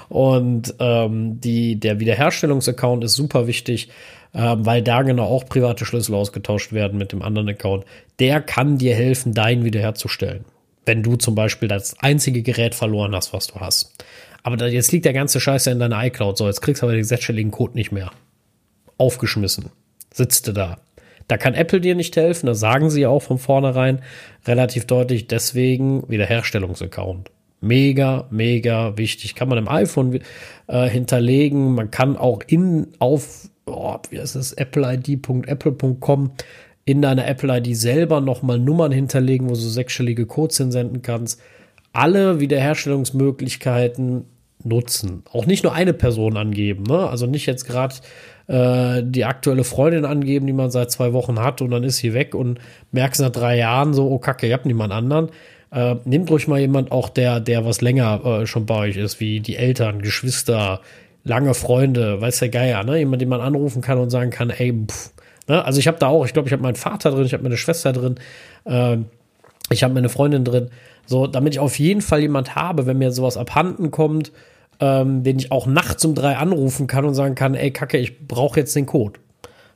[0.09, 3.89] Und ähm, die, der Wiederherstellungsaccount ist super wichtig,
[4.35, 7.85] ähm, weil da genau auch private Schlüssel ausgetauscht werden mit dem anderen Account.
[8.19, 10.45] Der kann dir helfen, deinen wiederherzustellen.
[10.87, 13.95] Wenn du zum Beispiel das einzige Gerät verloren hast, was du hast.
[14.43, 16.37] Aber da, jetzt liegt der ganze Scheiß ja in deiner iCloud.
[16.37, 18.11] So, jetzt kriegst du aber den sechsstelligen Code nicht mehr.
[18.99, 19.71] Aufgeschmissen.
[20.13, 20.79] Sitzt du da.
[21.29, 24.01] Da kann Apple dir nicht helfen, das sagen sie auch von vornherein
[24.47, 25.27] relativ deutlich.
[25.27, 27.31] Deswegen Wiederherstellungsaccount.
[27.61, 29.35] Mega, mega wichtig.
[29.35, 30.21] Kann man im iPhone
[30.67, 31.75] äh, hinterlegen.
[31.75, 36.33] Man kann auch in auf, oh, wie heißt das, appleid.apple.com
[36.85, 41.41] in deiner Apple ID selber nochmal Nummern hinterlegen, wo du sechsstellige Codes hinsenden kannst.
[41.95, 44.27] Alle Wiederherstellungsmöglichkeiten
[44.63, 45.23] nutzen.
[45.33, 47.09] Auch nicht nur eine Person angeben, ne?
[47.09, 47.95] Also nicht jetzt gerade
[48.47, 52.15] äh, die aktuelle Freundin angeben, die man seit zwei Wochen hat und dann ist sie
[52.15, 52.59] weg und
[52.93, 55.31] merkst nach drei Jahren so, oh Kacke, ihr habt niemand anderen.
[55.71, 59.19] Äh, nehmt ruhig mal jemand auch, der, der was länger äh, schon bei euch ist,
[59.19, 60.81] wie die Eltern, Geschwister,
[61.25, 62.99] lange Freunde, weiß der Geier, ne?
[62.99, 65.11] Jemand, den man anrufen kann und sagen kann, ey, pff,
[65.49, 65.65] ne?
[65.65, 67.57] Also ich habe da auch, ich glaube, ich habe meinen Vater drin, ich habe meine
[67.57, 68.17] Schwester drin,
[68.67, 68.99] äh,
[69.71, 70.69] ich habe meine Freundin drin,
[71.07, 74.31] so, damit ich auf jeden Fall jemand habe, wenn mir sowas abhanden kommt,
[74.85, 78.27] ähm, den ich auch nachts um drei anrufen kann und sagen kann, ey, Kacke, ich
[78.29, 79.19] brauche jetzt den Code.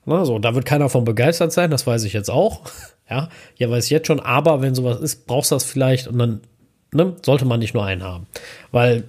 [0.05, 2.63] Na, so, da wird keiner von begeistert sein, das weiß ich jetzt auch.
[3.11, 6.19] Ja, ja, weiß ich jetzt schon, aber wenn sowas ist, brauchst du das vielleicht und
[6.19, 6.43] dann
[6.93, 8.27] ne, sollte man nicht nur einen haben.
[8.71, 9.05] Weil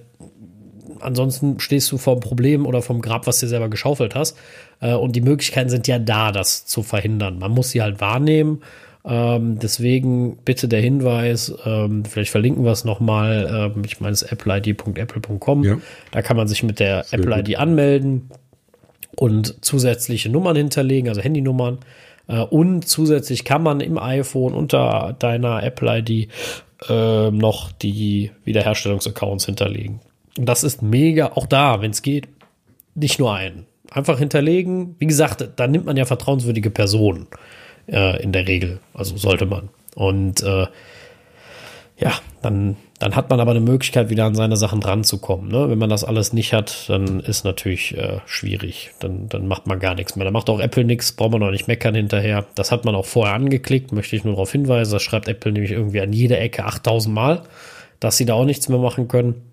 [1.00, 4.38] ansonsten stehst du vor einem Problem oder vom Grab, was du selber geschaufelt hast.
[4.80, 7.38] Äh, und die Möglichkeiten sind ja da, das zu verhindern.
[7.38, 8.62] Man muss sie halt wahrnehmen
[9.04, 13.72] ähm, deswegen bitte der Hinweis, ähm, vielleicht verlinken wir es nochmal.
[13.76, 15.64] Ähm, ich meine, es ist appleid.apple.com.
[15.64, 15.78] Ja.
[16.10, 18.30] Da kann man sich mit der Sehr Apple ID anmelden
[19.16, 21.78] und zusätzliche Nummern hinterlegen, also Handynummern.
[22.28, 26.28] Äh, und zusätzlich kann man im iPhone unter deiner Apple ID
[26.88, 30.00] äh, noch die Wiederherstellungsaccounts hinterlegen.
[30.38, 32.28] Und das ist mega, auch da, wenn es geht,
[32.94, 33.66] nicht nur einen.
[33.90, 34.94] Einfach hinterlegen.
[34.98, 37.26] Wie gesagt, da nimmt man ja vertrauenswürdige Personen
[37.90, 38.80] äh, in der Regel.
[38.94, 39.68] Also sollte man.
[39.94, 40.66] Und äh,
[41.98, 45.50] ja, dann, dann hat man aber eine Möglichkeit, wieder an seine Sachen dranzukommen.
[45.50, 45.68] Ne?
[45.68, 48.92] Wenn man das alles nicht hat, dann ist natürlich äh, schwierig.
[49.00, 50.24] Dann, dann macht man gar nichts mehr.
[50.24, 52.46] Da macht auch Apple nichts, braucht man auch nicht meckern hinterher.
[52.54, 54.92] Das hat man auch vorher angeklickt, möchte ich nur darauf hinweisen.
[54.92, 57.42] Das schreibt Apple nämlich irgendwie an jeder Ecke 8000 Mal,
[58.00, 59.49] dass sie da auch nichts mehr machen können.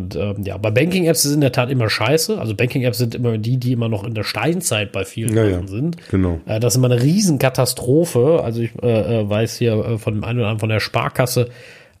[0.00, 2.38] Und ähm, ja, bei Banking-Apps ist in der Tat immer scheiße.
[2.38, 5.66] Also Banking-Apps sind immer die, die immer noch in der Steinzeit bei vielen ja, ja.
[5.66, 5.96] sind.
[6.10, 6.40] Genau.
[6.46, 8.40] Äh, das ist immer eine Riesenkatastrophe.
[8.42, 11.50] Also ich äh, äh weiß hier äh, von dem einen oder anderen von der Sparkasse,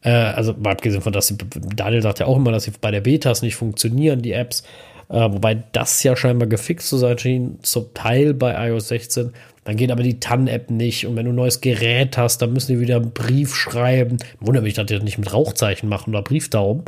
[0.02, 1.36] äh, also mal abgesehen von, dass sie,
[1.76, 4.62] Daniel sagt ja auch immer, dass sie bei der Betas nicht funktionieren, die Apps.
[5.10, 9.32] Äh, wobei das ja scheinbar gefixt zu sein schien, zum Teil bei iOS 16.
[9.64, 11.06] Dann geht aber die TAN-App nicht.
[11.06, 14.16] Und wenn du ein neues Gerät hast, dann müssen die wieder einen Brief schreiben.
[14.40, 16.84] Wundert mich, dass die das nicht mit Rauchzeichen machen oder Brieftauben.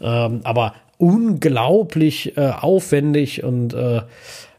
[0.00, 4.02] Ähm, aber unglaublich äh, aufwendig und äh,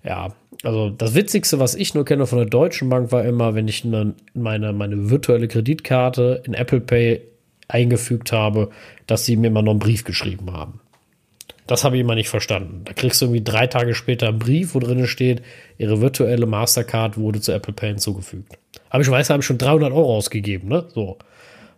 [0.03, 0.29] ja,
[0.63, 3.83] also das Witzigste, was ich nur kenne von der Deutschen Bank, war immer, wenn ich
[3.83, 7.21] eine, meine, meine virtuelle Kreditkarte in Apple Pay
[7.67, 8.69] eingefügt habe,
[9.07, 10.79] dass sie mir immer noch einen Brief geschrieben haben.
[11.67, 12.81] Das habe ich immer nicht verstanden.
[12.85, 15.41] Da kriegst du irgendwie drei Tage später einen Brief, wo drin steht,
[15.77, 18.57] ihre virtuelle Mastercard wurde zu Apple Pay hinzugefügt.
[18.89, 20.85] Aber ich weiß, da habe ich schon 300 Euro ausgegeben, ne?
[20.93, 21.17] So.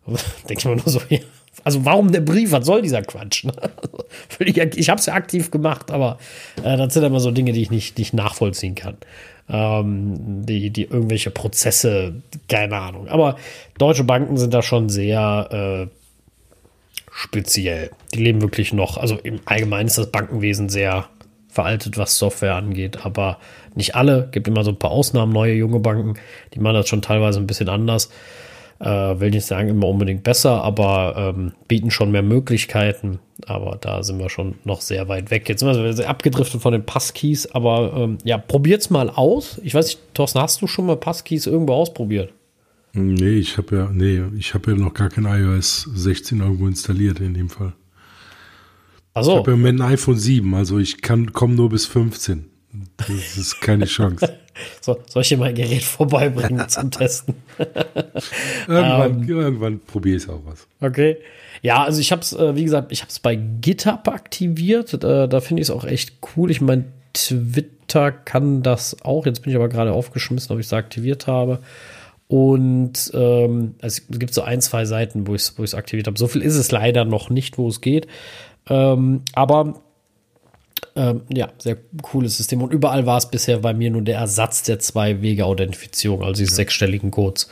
[0.50, 1.20] Denke ich mir nur so, ja,
[1.64, 2.52] also warum der Brief?
[2.52, 3.46] Was soll dieser Quatsch?
[3.46, 3.54] Ne?
[4.40, 6.18] ich habe es ja aktiv gemacht, aber
[6.64, 8.98] äh, das sind immer so Dinge, die ich nicht, nicht nachvollziehen kann.
[9.50, 12.16] Ähm, die, die irgendwelche Prozesse,
[12.50, 13.08] keine Ahnung.
[13.08, 13.38] Aber
[13.78, 17.92] deutsche Banken sind da schon sehr äh, speziell.
[18.14, 21.08] Die leben wirklich noch, also im Allgemeinen ist das Bankenwesen sehr
[21.50, 23.38] veraltet, was Software angeht, aber
[23.76, 24.28] nicht alle.
[24.32, 26.16] Gibt immer so ein paar Ausnahmen, neue junge Banken,
[26.54, 28.10] die machen das schon teilweise ein bisschen anders.
[28.84, 33.20] Äh, will nicht sagen immer unbedingt besser, aber ähm, bieten schon mehr Möglichkeiten.
[33.46, 35.48] Aber da sind wir schon noch sehr weit weg.
[35.48, 39.62] Jetzt sind wir sehr abgedriftet von den Passkeys, aber ähm, ja, probiert's mal aus.
[39.64, 42.34] Ich weiß nicht, Thorsten, hast du schon mal Passkeys irgendwo ausprobiert?
[42.92, 47.22] Nee, ich habe ja, nee, ich habe ja noch gar kein iOS 16 irgendwo installiert
[47.22, 47.72] in dem Fall.
[49.14, 49.32] Also.
[49.32, 52.50] Ich habe ja im Moment ein iPhone 7, also ich kann komme nur bis 15.
[52.98, 54.38] Das ist keine Chance.
[54.82, 57.36] so, soll ich dir mein Gerät vorbeibringen zum Testen?
[58.68, 60.68] irgendwann ähm, irgendwann probiere ich auch was.
[60.82, 61.18] Okay.
[61.62, 64.94] Ja, also ich habe es, äh, wie gesagt, ich habe es bei GitHub aktiviert.
[64.94, 66.50] Äh, da finde ich es auch echt cool.
[66.50, 69.26] Ich meine, Twitter kann das auch.
[69.26, 71.60] Jetzt bin ich aber gerade aufgeschmissen, ob ich es aktiviert habe.
[72.28, 76.18] Und ähm, es gibt so ein, zwei Seiten, wo ich es aktiviert habe.
[76.18, 78.08] So viel ist es leider noch nicht, wo es geht.
[78.68, 79.76] Ähm, aber
[80.96, 82.62] ähm, ja, sehr cooles System.
[82.62, 86.54] Und überall war es bisher bei mir nur der Ersatz der Zwei-Wege-Authentifizierung, also die ja.
[86.54, 87.50] sechsstelligen Codes.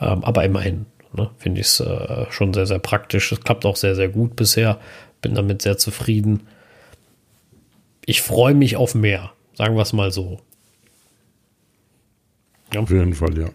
[0.00, 3.32] Ähm, aber immerhin ne, finde ich es äh, schon sehr, sehr praktisch.
[3.32, 4.78] Es klappt auch sehr, sehr gut bisher.
[5.20, 6.46] Bin damit sehr zufrieden.
[8.06, 10.40] Ich freue mich auf mehr, sagen wir es mal so.
[12.72, 12.80] Ja.
[12.80, 13.50] Auf jeden Fall, ja.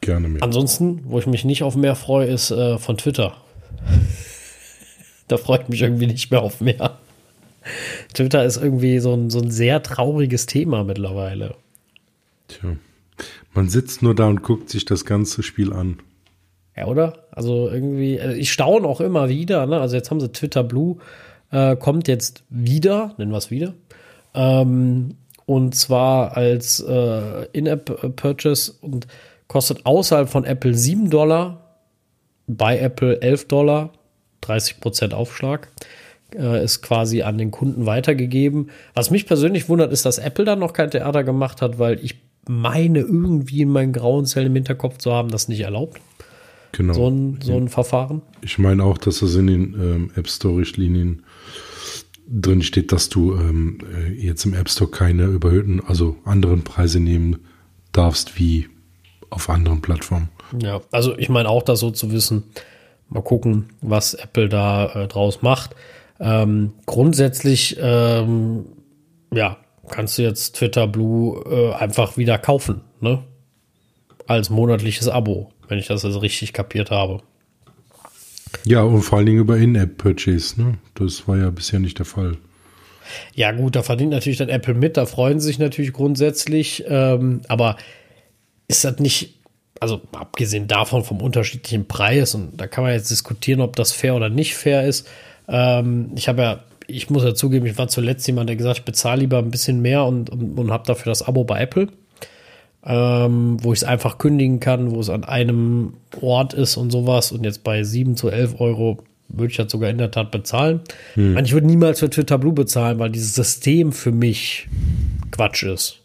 [0.00, 0.42] Gerne mehr.
[0.42, 3.36] Ansonsten, wo ich mich nicht auf mehr freue, ist äh, von Twitter.
[5.28, 6.98] da freut mich irgendwie nicht mehr auf mehr.
[8.14, 11.54] Twitter ist irgendwie so ein, so ein sehr trauriges Thema mittlerweile.
[12.48, 12.76] Tja.
[13.52, 15.98] Man sitzt nur da und guckt sich das ganze Spiel an.
[16.76, 17.26] Ja, oder?
[17.30, 19.80] Also irgendwie, äh, ich staune auch immer wieder, ne?
[19.80, 20.96] Also jetzt haben sie Twitter Blue,
[21.50, 23.74] äh, kommt jetzt wieder, nennen wir es wieder.
[24.34, 29.06] Ähm, und zwar als äh, In-App-Purchase und
[29.46, 31.60] kostet außerhalb von Apple 7 Dollar,
[32.46, 33.90] bei Apple 11 Dollar,
[34.42, 35.68] 30% Aufschlag
[36.34, 38.70] äh, ist quasi an den Kunden weitergegeben.
[38.94, 42.16] Was mich persönlich wundert, ist, dass Apple dann noch kein Theater gemacht hat, weil ich
[42.48, 46.00] meine irgendwie in meinen grauen Zellen im Hinterkopf zu haben, das nicht erlaubt.
[46.72, 46.92] Genau.
[46.92, 48.22] So ein, so ein Verfahren.
[48.42, 51.22] Ich meine auch, dass das in den ähm, App Store-Richtlinien
[52.28, 57.00] drin steht, dass du ähm, äh, jetzt im App Store keine überhöhten, also anderen Preise
[57.00, 57.38] nehmen
[57.92, 58.68] darfst wie
[59.30, 60.28] auf anderen Plattformen.
[60.58, 62.44] Ja, also ich meine auch, das so zu wissen.
[63.08, 65.76] Mal gucken, was Apple da äh, draus macht.
[66.20, 68.66] Ähm, grundsätzlich, ähm,
[69.32, 69.58] ja,
[69.88, 73.24] kannst du jetzt Twitter Blue äh, einfach wieder kaufen, ne?
[74.26, 77.20] Als monatliches Abo, wenn ich das also richtig kapiert habe.
[78.64, 80.78] Ja, und vor allen Dingen über In-App-Purchase, ne?
[80.94, 82.38] Das war ja bisher nicht der Fall.
[83.34, 87.42] Ja, gut, da verdient natürlich dann Apple mit, da freuen sie sich natürlich grundsätzlich, ähm,
[87.48, 87.76] aber
[88.66, 89.40] ist das nicht,
[89.80, 94.14] also abgesehen davon vom unterschiedlichen Preis, und da kann man jetzt diskutieren, ob das fair
[94.14, 95.06] oder nicht fair ist.
[95.48, 98.84] Ähm, ich habe ja, ich muss ja zugeben, ich war zuletzt jemand, der gesagt, ich
[98.84, 101.88] bezahle lieber ein bisschen mehr und, und, und habe dafür das Abo bei Apple.
[102.86, 107.32] Ähm, wo ich es einfach kündigen kann, wo es an einem Ort ist und sowas.
[107.32, 110.80] Und jetzt bei 7 zu 11 Euro würde ich das sogar in der Tat bezahlen.
[111.14, 111.38] Hm.
[111.38, 114.68] Ich würde niemals für Twitter Blue bezahlen, weil dieses System für mich
[115.30, 116.00] Quatsch ist.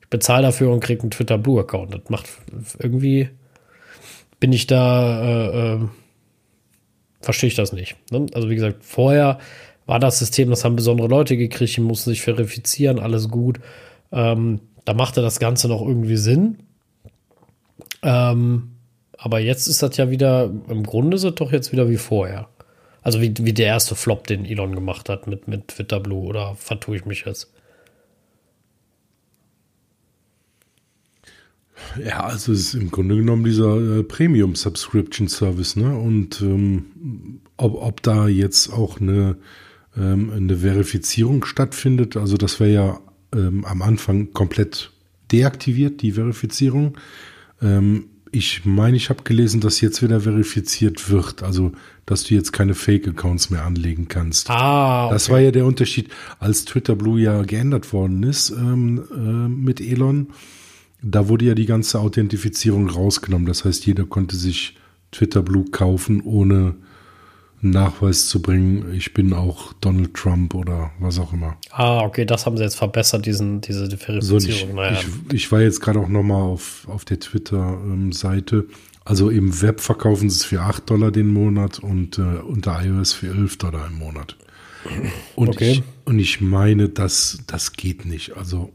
[0.00, 1.92] Ich bezahle dafür und kriege einen Twitter Blue Account.
[1.92, 2.26] Das macht
[2.78, 3.28] irgendwie
[4.44, 5.78] bin ich da äh, äh,
[7.24, 7.96] verstehe ich das nicht.
[8.10, 8.26] Ne?
[8.34, 9.38] Also wie gesagt, vorher
[9.86, 13.60] war das System, das haben besondere Leute gekriegt, die mussten sich verifizieren, alles gut.
[14.12, 16.58] Ähm, da machte das Ganze noch irgendwie Sinn.
[18.02, 18.70] Ähm,
[19.16, 22.48] aber jetzt ist das ja wieder, im Grunde ist es doch jetzt wieder wie vorher.
[23.02, 26.54] Also wie, wie der erste Flop, den Elon gemacht hat mit, mit Twitter Blue, oder
[26.56, 27.53] vertue ich mich jetzt?
[32.04, 35.96] Ja, also es ist im Grunde genommen dieser äh, Premium Subscription Service, ne?
[35.96, 39.36] Und ähm, ob, ob da jetzt auch eine,
[39.96, 43.00] ähm, eine Verifizierung stattfindet, also das wäre ja
[43.34, 44.92] ähm, am Anfang komplett
[45.32, 46.96] deaktiviert, die Verifizierung.
[47.60, 51.70] Ähm, ich meine, ich habe gelesen, dass jetzt wieder verifiziert wird, also
[52.04, 54.50] dass du jetzt keine Fake-Accounts mehr anlegen kannst.
[54.50, 55.14] Ah, okay.
[55.14, 56.08] Das war ja der Unterschied,
[56.40, 60.28] als Twitter Blue ja geändert worden ist ähm, äh, mit Elon.
[61.06, 63.46] Da wurde ja die ganze Authentifizierung rausgenommen.
[63.46, 64.76] Das heißt, jeder konnte sich
[65.10, 66.76] Twitter Blue kaufen, ohne
[67.64, 71.56] Nachweis zu bringen, ich bin auch Donald Trump oder was auch immer.
[71.70, 74.40] Ah, okay, das haben sie jetzt verbessert, diesen, diese Verifizierung.
[74.40, 74.98] So, ich, naja.
[75.00, 78.66] ich, ich, war jetzt gerade auch nochmal auf, auf der Twitter-Seite.
[79.04, 83.14] Also im Web verkaufen sie es für 8 Dollar den Monat und äh, unter iOS
[83.14, 84.36] für 11 Dollar im Monat.
[85.34, 85.72] Und, okay.
[85.72, 88.36] ich, und ich meine, das, das geht nicht.
[88.36, 88.72] Also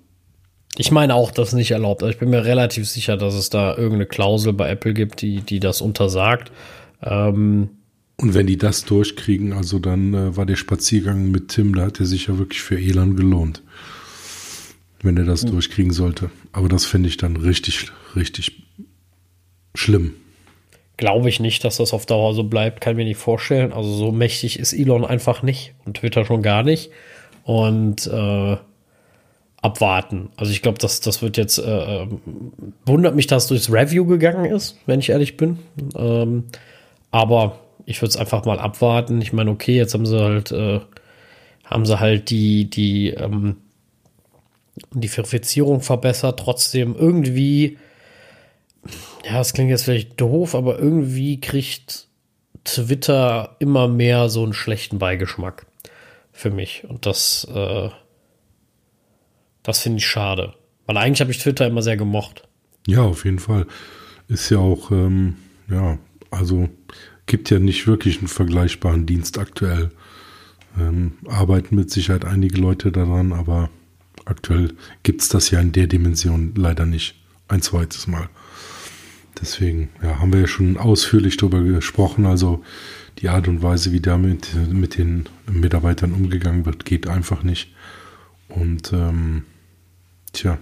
[0.78, 2.04] ich meine auch, das ist nicht erlaubt.
[2.04, 5.42] Also ich bin mir relativ sicher, dass es da irgendeine Klausel bei Apple gibt, die,
[5.42, 6.52] die das untersagt.
[7.04, 7.70] Ähm,
[8.18, 12.00] und wenn die das durchkriegen, also dann äh, war der Spaziergang mit Tim, da hat
[12.00, 13.64] er sich ja wirklich für Elan gelohnt.
[15.02, 15.52] Wenn er das mhm.
[15.52, 16.30] durchkriegen sollte.
[16.52, 18.64] Aber das finde ich dann richtig, richtig
[19.74, 20.14] schlimm.
[20.98, 23.72] Glaube ich nicht, dass das auf Dauer so bleibt, kann mir nicht vorstellen.
[23.72, 26.92] Also so mächtig ist Elon einfach nicht und Twitter schon gar nicht.
[27.44, 28.58] Und äh,
[29.62, 30.30] abwarten.
[30.38, 32.22] Also ich glaube, das, das wird jetzt, äh, ähm,
[32.86, 35.60] wundert mich, dass es durchs Review gegangen ist, wenn ich ehrlich bin.
[35.96, 36.46] Ähm,
[37.12, 39.22] aber ich würde es einfach mal abwarten.
[39.22, 40.80] Ich meine, okay, jetzt haben sie halt, äh,
[41.66, 43.58] haben sie halt die, die, ähm,
[44.92, 46.40] die Verifizierung verbessert.
[46.40, 47.78] Trotzdem irgendwie,
[49.26, 52.08] ja, das klingt jetzt vielleicht doof, aber irgendwie kriegt
[52.64, 55.66] Twitter immer mehr so einen schlechten Beigeschmack
[56.32, 56.86] für mich.
[56.88, 57.90] Und das, äh,
[59.70, 60.54] das finde ich schade.
[60.86, 62.48] Weil eigentlich habe ich Twitter immer sehr gemocht.
[62.88, 63.68] Ja, auf jeden Fall.
[64.28, 65.36] Ist ja auch, ähm,
[65.70, 65.98] ja,
[66.32, 66.70] also
[67.26, 69.92] gibt ja nicht wirklich einen vergleichbaren Dienst aktuell.
[70.80, 73.70] Ähm, arbeiten mit Sicherheit einige Leute daran, aber
[74.26, 77.16] aktuell gibt es das ja in der Dimension leider nicht.
[77.48, 78.30] Ein zweites Mal.
[79.42, 82.26] Deswegen ja, haben wir ja schon ausführlich darüber gesprochen.
[82.26, 82.64] Also
[83.20, 87.72] die Art und Weise, wie damit mit den Mitarbeitern umgegangen wird, geht einfach nicht.
[88.48, 89.44] Und ähm,
[90.34, 90.58] tja,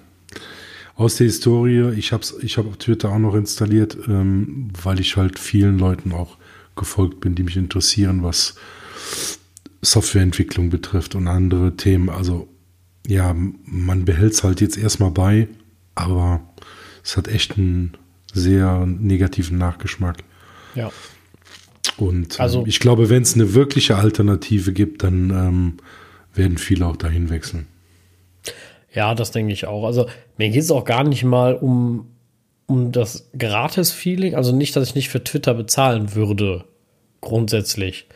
[0.96, 5.38] aus der Historie, ich habe ich hab Twitter auch noch installiert, ähm, weil ich halt
[5.38, 6.38] vielen Leuten auch
[6.76, 8.56] gefolgt bin, die mich interessieren, was
[9.82, 12.10] Softwareentwicklung betrifft und andere Themen.
[12.10, 12.48] Also
[13.08, 15.48] ja, man behält es halt jetzt erstmal bei,
[15.96, 16.42] aber
[17.04, 17.96] es hat echt einen
[18.34, 20.24] sehr negativen Nachgeschmack.
[20.76, 20.92] Ja.
[21.98, 25.74] Und ähm, also, ich glaube, wenn es eine wirkliche Alternative gibt, dann ähm,
[26.34, 27.68] werden viele auch dahin wechseln.
[28.98, 29.86] Ja, das denke ich auch.
[29.86, 32.08] Also mir geht es auch gar nicht mal um
[32.66, 36.66] um das Gratis-Feeling, also nicht, dass ich nicht für Twitter bezahlen würde,
[37.22, 38.08] grundsätzlich.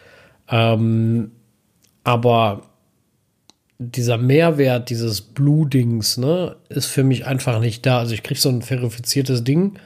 [0.50, 1.32] Ähm,
[2.04, 2.64] aber
[3.80, 8.00] dieser Mehrwert dieses Blue-Dings, ne, ist für mich einfach nicht da.
[8.00, 9.80] Also ich kriege so ein verifiziertes Ding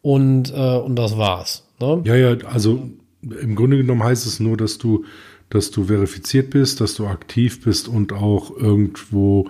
[0.00, 1.66] und, äh, und das war's.
[1.80, 2.02] Ne?
[2.04, 2.88] Ja, ja, also
[3.22, 5.04] im Grunde genommen heißt es nur, dass du,
[5.50, 9.48] dass du verifiziert bist, dass du aktiv bist und auch irgendwo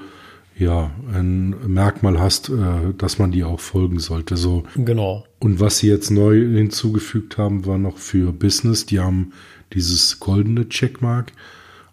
[0.57, 4.37] ja ein Merkmal hast, äh, dass man dir auch folgen sollte.
[4.37, 4.65] So.
[4.77, 5.25] Genau.
[5.41, 8.87] Und was sie jetzt neu hinzugefügt haben, war noch für Business.
[8.87, 9.33] Die haben
[9.73, 11.33] dieses goldene Checkmark.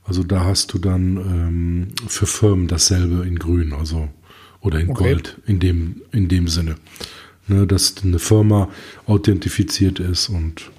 [0.03, 4.09] Also da hast du dann ähm, für Firmen dasselbe in Grün, also
[4.59, 5.03] oder in okay.
[5.03, 6.75] Gold in dem in dem Sinne,
[7.47, 8.69] ne, dass eine Firma
[9.05, 10.71] authentifiziert ist und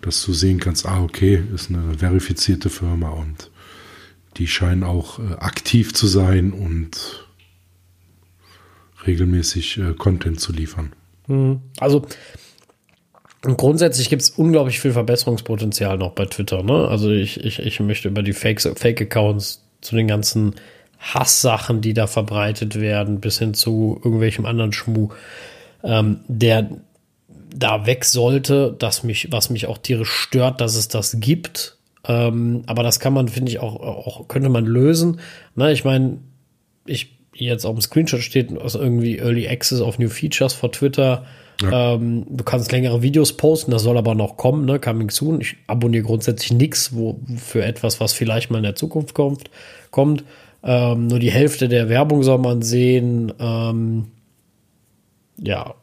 [0.00, 3.50] dass du sehen kannst, ah okay, ist eine verifizierte Firma und
[4.36, 7.21] die scheinen auch äh, aktiv zu sein und
[9.06, 10.92] regelmäßig äh, Content zu liefern.
[11.26, 11.60] Mhm.
[11.78, 12.02] Also
[13.42, 16.62] grundsätzlich gibt es unglaublich viel Verbesserungspotenzial noch bei Twitter.
[16.62, 16.88] Ne?
[16.88, 20.54] Also ich, ich, ich möchte über die Fake-Accounts Fake zu den ganzen
[20.98, 25.08] Hasssachen, die da verbreitet werden, bis hin zu irgendwelchem anderen Schmuh,
[25.82, 26.70] ähm, der
[27.54, 31.76] da weg sollte, dass mich, was mich auch tierisch stört, dass es das gibt.
[32.04, 35.20] Ähm, aber das kann man, finde ich, auch, auch, könnte man lösen.
[35.54, 36.18] Ne, ich meine,
[36.86, 41.24] ich jetzt auf dem Screenshot steht, aus irgendwie Early Access auf New Features vor Twitter.
[41.60, 41.94] Ja.
[41.94, 44.80] Ähm, du kannst längere Videos posten, das soll aber noch kommen, ne?
[44.80, 45.40] Coming soon.
[45.40, 49.50] Ich abonniere grundsätzlich nichts, wo für etwas, was vielleicht mal in der Zukunft kommt,
[49.90, 50.24] kommt.
[50.64, 53.32] Ähm, nur die Hälfte der Werbung soll man sehen.
[53.38, 54.06] Ähm,
[55.38, 55.74] ja,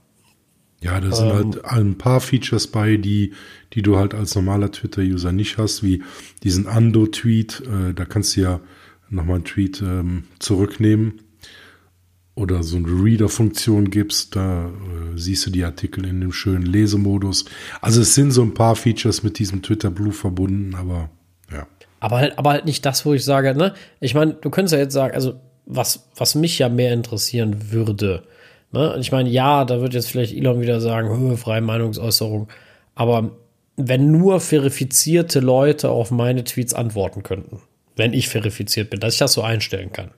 [0.82, 3.34] ja, da sind ähm, halt ein paar Features bei, die,
[3.74, 6.04] die du halt als normaler Twitter-User nicht hast, wie
[6.44, 7.64] diesen Ando-Tweet.
[7.66, 8.62] Äh, da kannst du ja
[9.10, 11.22] nochmal einen Tweet ähm, zurücknehmen
[12.40, 14.36] oder so eine Reader-Funktion gibst.
[14.36, 17.46] Da äh, siehst du die Artikel in dem schönen Lesemodus.
[17.82, 21.10] Also es sind so ein paar Features mit diesem Twitter Blue verbunden, aber
[21.52, 21.68] ja.
[22.00, 23.74] Aber halt, aber halt nicht das, wo ich sage, ne?
[24.00, 25.34] Ich meine, du könntest ja jetzt sagen, also
[25.66, 28.24] was, was mich ja mehr interessieren würde,
[28.72, 28.98] Ne?
[29.00, 32.48] Ich meine, ja, da wird jetzt vielleicht Elon wieder sagen, freie Meinungsäußerung.
[32.96, 33.32] Aber
[33.76, 37.62] wenn nur verifizierte Leute auf meine Tweets antworten könnten,
[37.96, 40.12] wenn ich verifiziert bin, dass ich das so einstellen kann.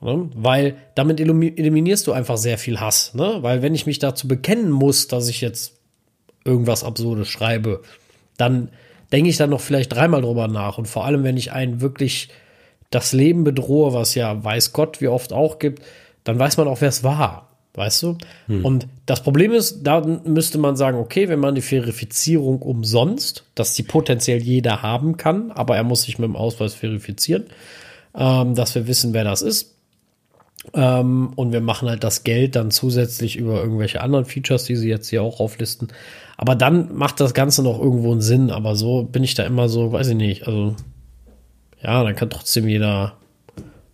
[0.00, 0.30] Ne?
[0.34, 3.14] Weil damit eliminierst du einfach sehr viel Hass.
[3.14, 3.38] Ne?
[3.40, 5.74] Weil wenn ich mich dazu bekennen muss, dass ich jetzt
[6.44, 7.82] irgendwas Absurdes schreibe,
[8.36, 8.70] dann
[9.12, 10.78] denke ich dann noch vielleicht dreimal drüber nach.
[10.78, 12.28] Und vor allem, wenn ich einen wirklich
[12.90, 15.82] das Leben bedrohe, was ja weiß Gott wie oft auch gibt,
[16.24, 17.48] dann weiß man auch, wer es war.
[17.74, 18.18] Weißt du?
[18.46, 18.64] Hm.
[18.64, 23.74] Und das Problem ist, da müsste man sagen, okay, wenn man die Verifizierung umsonst, dass
[23.74, 27.44] die potenziell jeder haben kann, aber er muss sich mit dem Ausweis verifizieren,
[28.16, 29.76] ähm, dass wir wissen, wer das ist.
[30.74, 34.88] Ähm, und wir machen halt das Geld dann zusätzlich über irgendwelche anderen Features, die sie
[34.88, 35.88] jetzt hier auch auflisten.
[36.36, 38.50] Aber dann macht das Ganze noch irgendwo einen Sinn.
[38.50, 40.46] Aber so bin ich da immer so, weiß ich nicht.
[40.46, 40.74] Also,
[41.82, 43.14] ja, dann kann trotzdem jeder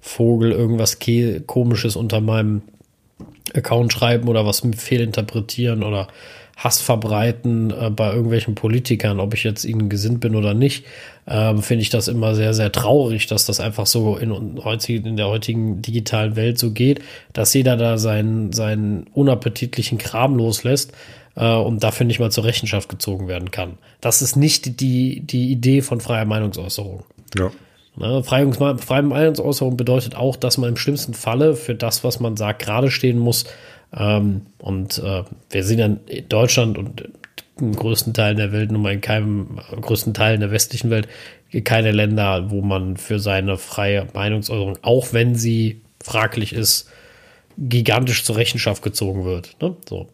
[0.00, 0.98] Vogel irgendwas
[1.46, 2.62] Komisches unter meinem
[3.54, 6.08] Account schreiben oder was fehlinterpretieren oder
[6.56, 10.84] Hass verbreiten äh, bei irgendwelchen Politikern, ob ich jetzt ihnen gesinnt bin oder nicht,
[11.26, 15.28] ähm, finde ich das immer sehr, sehr traurig, dass das einfach so in, in der
[15.28, 17.00] heutigen digitalen Welt so geht,
[17.32, 20.92] dass jeder da seinen, seinen unappetitlichen Kram loslässt
[21.36, 23.78] äh, und dafür nicht mal zur Rechenschaft gezogen werden kann.
[24.00, 27.04] Das ist nicht die, die Idee von freier Meinungsäußerung.
[27.36, 27.50] Ja.
[27.96, 28.46] Ne, freie
[29.02, 33.18] Meinungsäußerung bedeutet auch, dass man im schlimmsten Falle für das, was man sagt, gerade stehen
[33.18, 33.44] muss.
[33.96, 37.08] Ähm, und äh, wir sind ja in Deutschland und
[37.60, 41.08] im größten Teil der Welt, nun mal in keinem größten Teil der westlichen Welt,
[41.62, 46.90] keine Länder, wo man für seine freie Meinungsäußerung, auch wenn sie fraglich ist,
[47.56, 49.56] gigantisch zur Rechenschaft gezogen wird.
[49.60, 49.76] Ne?
[49.88, 50.08] So.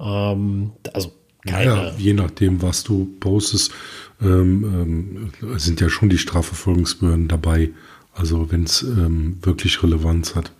[0.00, 1.12] Ähm, also
[1.46, 1.64] keine.
[1.64, 3.72] Ja, je nachdem, was du postest
[4.20, 7.70] ähm, ähm, sind ja schon die Strafverfolgungsbehörden dabei.
[8.14, 10.50] Also wenn es ähm, wirklich Relevanz hat.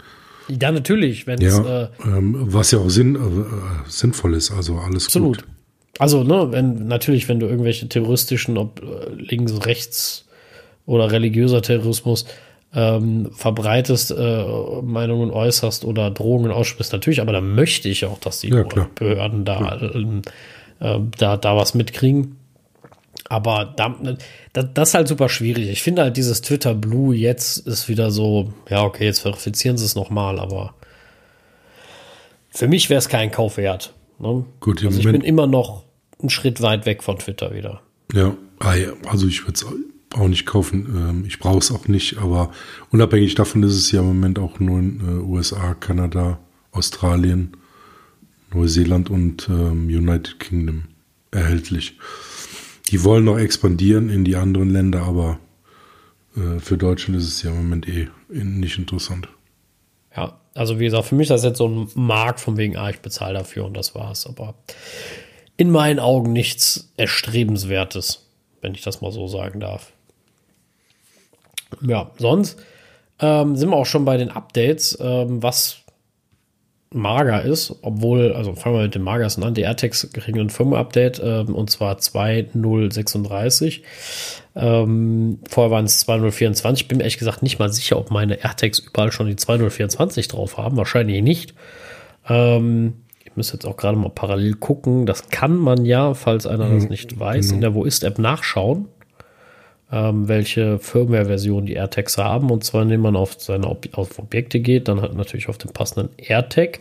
[0.48, 1.26] Ja, natürlich.
[1.26, 4.50] Wenn's, ja, äh, ähm, was ja auch Sinn, äh, sinnvoll ist.
[4.50, 5.38] Also alles absolut.
[5.38, 5.46] gut.
[5.98, 10.26] Also, ne, wenn, natürlich, wenn du irgendwelche terroristischen, ob äh, links, rechts
[10.86, 12.26] oder religiöser Terrorismus
[12.74, 14.44] ähm, verbreitest, äh,
[14.82, 19.44] Meinungen äußerst oder Drohungen aussprichst, natürlich, aber da möchte ich auch, dass die ja, Behörden
[19.44, 19.76] da,
[20.80, 22.37] äh, da, da was mitkriegen.
[23.28, 23.94] Aber da,
[24.52, 25.68] das ist halt super schwierig.
[25.68, 29.84] Ich finde halt dieses Twitter Blue jetzt ist wieder so, ja, okay, jetzt verifizieren sie
[29.84, 30.74] es nochmal, aber
[32.50, 33.94] für mich wäre es kein Kauf wert.
[34.18, 34.44] Ne?
[34.60, 35.84] Gut, also ich bin immer noch
[36.18, 37.82] einen Schritt weit weg von Twitter wieder.
[38.12, 38.74] Ja, ah
[39.06, 39.66] also ich würde es
[40.14, 40.86] auch nicht kaufen.
[40.96, 42.50] Ähm, ich brauche es auch nicht, aber
[42.90, 46.38] unabhängig davon ist es ja im Moment auch nur in äh, USA, Kanada,
[46.72, 47.56] Australien,
[48.52, 50.84] Neuseeland und ähm, United Kingdom
[51.30, 51.98] erhältlich.
[52.90, 55.38] Die wollen noch expandieren in die anderen Länder, aber
[56.36, 59.28] äh, für Deutschland ist es ja im Moment eh nicht interessant.
[60.16, 62.90] Ja, also wie gesagt, für mich ist das jetzt so ein Markt von wegen, ah,
[62.90, 64.26] ich bezahle dafür und das war's.
[64.26, 64.54] Aber
[65.56, 68.26] in meinen Augen nichts Erstrebenswertes,
[68.60, 69.92] wenn ich das mal so sagen darf.
[71.82, 72.58] Ja, sonst
[73.20, 75.78] ähm, sind wir auch schon bei den Updates, ähm, was
[76.92, 81.20] mager ist, obwohl, also fangen wir mit dem magersten an, die AirTags kriegen ein Firmware-Update
[81.22, 83.80] ähm, und zwar 2.036.
[84.56, 86.74] Ähm, vorher waren es 2.024.
[86.74, 90.30] Ich bin mir ehrlich gesagt nicht mal sicher, ob meine AirTags überall schon die 2.024
[90.30, 90.76] drauf haben.
[90.76, 91.54] Wahrscheinlich nicht.
[92.28, 95.04] Ähm, ich muss jetzt auch gerade mal parallel gucken.
[95.04, 96.88] Das kann man ja, falls einer das mhm.
[96.88, 97.54] nicht weiß, mhm.
[97.54, 98.88] in der Wo ist-App nachschauen
[99.90, 102.50] ähm, welche Firmware-Version die AirTags haben.
[102.50, 105.72] Und zwar, indem man auf seine Ob auf Objekte geht, dann halt natürlich auf den
[105.72, 106.80] passenden AirTag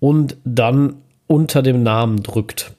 [0.00, 2.72] und dann unter dem Namen drückt.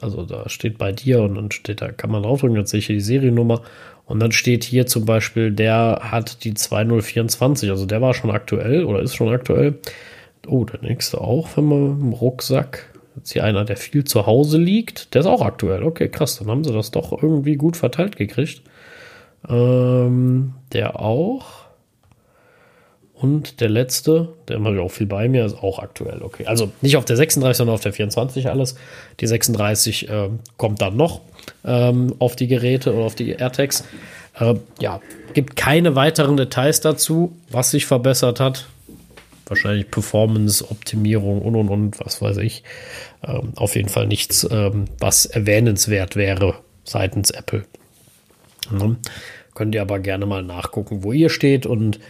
[0.00, 2.86] Also da steht bei dir und dann steht da, kann man draufdrücken, dann sehe ich
[2.86, 3.62] hier die Seriennummer.
[4.06, 8.84] Und dann steht hier zum Beispiel, der hat die 2024, also der war schon aktuell
[8.84, 9.78] oder ist schon aktuell.
[10.46, 12.86] Oh, der nächste auch, wenn man im Rucksack.
[13.16, 15.14] Jetzt hier einer, der viel zu Hause liegt.
[15.14, 15.82] Der ist auch aktuell.
[15.82, 18.62] Okay, krass, dann haben sie das doch irgendwie gut verteilt gekriegt.
[19.48, 21.60] Ähm, der auch.
[23.14, 26.22] Und der letzte, der ich auch viel bei mir, ist auch aktuell.
[26.22, 28.76] Okay, also nicht auf der 36, sondern auf der 24 alles.
[29.20, 31.20] Die 36 äh, kommt dann noch
[31.62, 33.84] ähm, auf die Geräte oder auf die AirTags.
[34.38, 35.00] Äh, ja,
[35.34, 38.66] gibt keine weiteren Details dazu, was sich verbessert hat.
[39.46, 42.62] Wahrscheinlich Performance, Optimierung und und und, was weiß ich.
[43.22, 47.64] Ähm, auf jeden Fall nichts, ähm, was erwähnenswert wäre seitens Apple.
[48.70, 48.96] Ne?
[49.54, 52.00] Könnt ihr aber gerne mal nachgucken, wo ihr steht und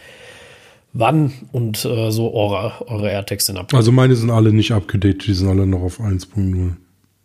[0.93, 3.77] wann und äh, so eure, eure AirTags sind abgedatet.
[3.77, 6.77] Also meine sind alle nicht abgedatet, die sind alle noch auf 1.0.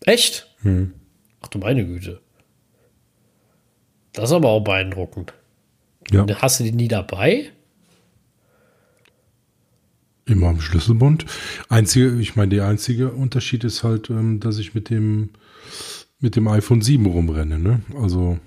[0.06, 0.48] Echt?
[0.62, 0.94] Hm.
[1.42, 2.22] Ach du meine Güte.
[4.14, 5.34] Das ist aber auch beeindruckend.
[6.12, 6.26] Ja.
[6.42, 7.52] Hast du die nie dabei?
[10.26, 11.26] Immer am Schlüsselbund.
[11.70, 15.30] Einzige, ich meine, der einzige Unterschied ist halt, ähm, dass ich mit dem
[16.20, 17.82] mit dem iPhone 7 rumrenne, ne?
[18.02, 18.40] Also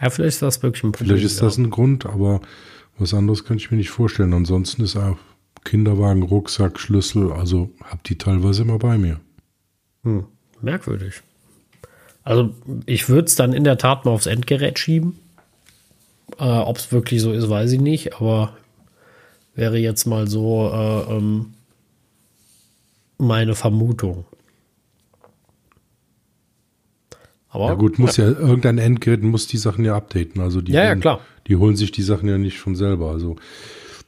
[0.00, 1.16] ja, vielleicht ist das wirklich ein Problem.
[1.16, 2.40] Vielleicht ist das ein Grund, aber
[2.98, 4.32] was anderes kann ich mir nicht vorstellen.
[4.32, 5.18] Ansonsten ist auch
[5.64, 9.20] Kinderwagen, Rucksack, Schlüssel, also hab die teilweise immer bei mir.
[10.02, 10.24] Hm,
[10.60, 11.22] merkwürdig.
[12.22, 12.54] Also
[12.86, 15.18] ich würde es dann in der Tat mal aufs Endgerät schieben.
[16.38, 18.56] Äh, Ob es wirklich so ist, weiß ich nicht, aber
[19.54, 21.54] wäre jetzt mal so äh, ähm,
[23.18, 24.24] meine Vermutung.
[27.56, 28.30] Aber, ja gut, muss ja.
[28.30, 30.42] ja, irgendein Endgerät muss die Sachen ja updaten.
[30.42, 31.20] Also die, ja, holen, ja, klar.
[31.46, 33.10] die holen sich die Sachen ja nicht von selber.
[33.10, 33.36] Also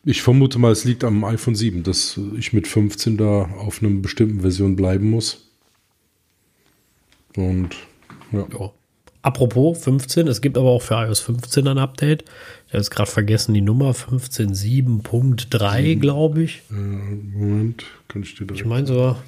[0.05, 3.91] ich vermute mal, es liegt am iPhone 7, dass ich mit 15 da auf einer
[3.91, 5.49] bestimmten Version bleiben muss.
[7.37, 7.71] Und
[8.33, 8.47] ja.
[8.59, 8.71] ja.
[9.23, 12.25] Apropos 15, es gibt aber auch für iOS 15 ein Update.
[12.67, 16.61] Ich habe jetzt gerade vergessen die Nummer 15.7.3, glaube ich.
[16.71, 19.23] Äh, Moment, kann ich dir Ich meine sogar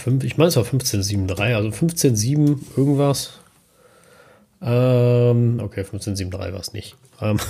[0.00, 3.40] 5, ich meine, es war 15.7.3, also 15.7 irgendwas.
[4.62, 6.96] Ähm, okay, 15.7.3 war es nicht.
[7.20, 7.38] Ähm,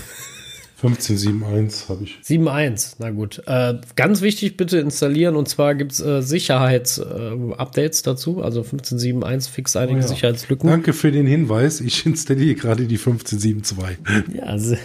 [0.82, 2.18] 15.7.1 habe ich.
[2.24, 3.42] 7.1, na gut.
[3.46, 8.42] Äh, ganz wichtig, bitte installieren und zwar gibt es äh, Sicherheitsupdates äh, dazu.
[8.42, 10.09] Also 15.7.1 fixt einige oh ja.
[10.09, 10.68] Sicherheitslücken.
[10.68, 11.80] Danke für den Hinweis.
[11.80, 14.36] Ich installiere gerade die 15.7.2.
[14.36, 14.76] Ja,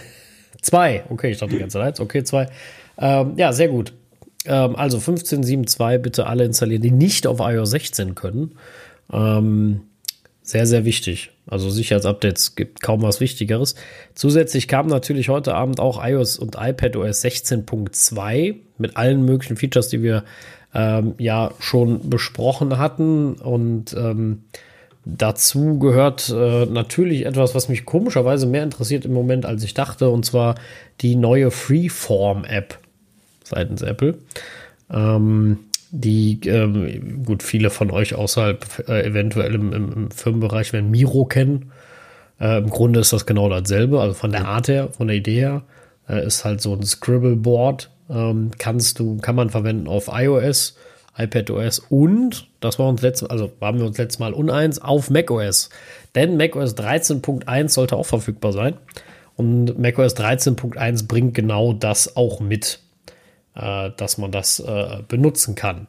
[0.60, 1.04] zwei.
[1.08, 1.98] Okay, ich dachte die ganze Zeit.
[2.00, 2.48] Okay, zwei.
[2.98, 3.92] Ähm, ja, sehr gut.
[4.46, 8.52] Ähm, also 15.7.2 bitte alle installieren, die nicht auf iOS 16 können.
[9.12, 9.82] Ähm,
[10.42, 11.32] sehr, sehr wichtig.
[11.48, 13.74] Also Sicherheitsupdates gibt kaum was Wichtigeres.
[14.14, 20.02] Zusätzlich kam natürlich heute Abend auch iOS und iPadOS 16.2 mit allen möglichen Features, die
[20.02, 20.24] wir
[20.72, 23.34] ähm, ja schon besprochen hatten.
[23.34, 24.44] Und ähm,
[25.04, 30.10] dazu gehört äh, natürlich etwas, was mich komischerweise mehr interessiert im Moment, als ich dachte,
[30.10, 30.54] und zwar
[31.00, 32.78] die neue Freeform-App
[33.48, 34.18] seitens Apple.
[34.90, 35.58] Ähm,
[35.90, 41.24] die, ähm, gut, viele von euch außerhalb, äh, eventuell im, im, im, Firmenbereich werden Miro
[41.24, 41.72] kennen.
[42.40, 45.40] Äh, Im Grunde ist das genau dasselbe, also von der Art her, von der Idee
[45.40, 45.62] her,
[46.08, 47.90] äh, ist halt so ein Scribble-Board.
[48.10, 50.76] Ähm, kannst du, kann man verwenden auf iOS,
[51.16, 55.70] iPadOS und, das war uns letztes, also waren wir uns letztes Mal uneins, auf macOS.
[56.14, 58.74] Denn macOS 13.1 sollte auch verfügbar sein.
[59.34, 62.80] Und macOS 13.1 bringt genau das auch mit
[63.56, 65.86] äh, dass man das äh, benutzen kann.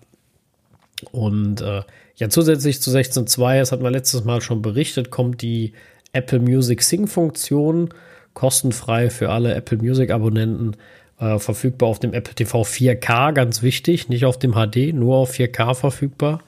[1.12, 1.84] Und äh,
[2.16, 5.74] ja, zusätzlich zu 16.2, das hatten wir letztes Mal schon berichtet, kommt die
[6.14, 7.94] Apple Music Sing-Funktion
[8.34, 10.78] kostenfrei für alle Apple Music-Abonnenten
[11.20, 15.34] äh, verfügbar auf dem Apple TV 4K, ganz wichtig, nicht auf dem HD, nur auf
[15.34, 16.44] 4K verfügbar.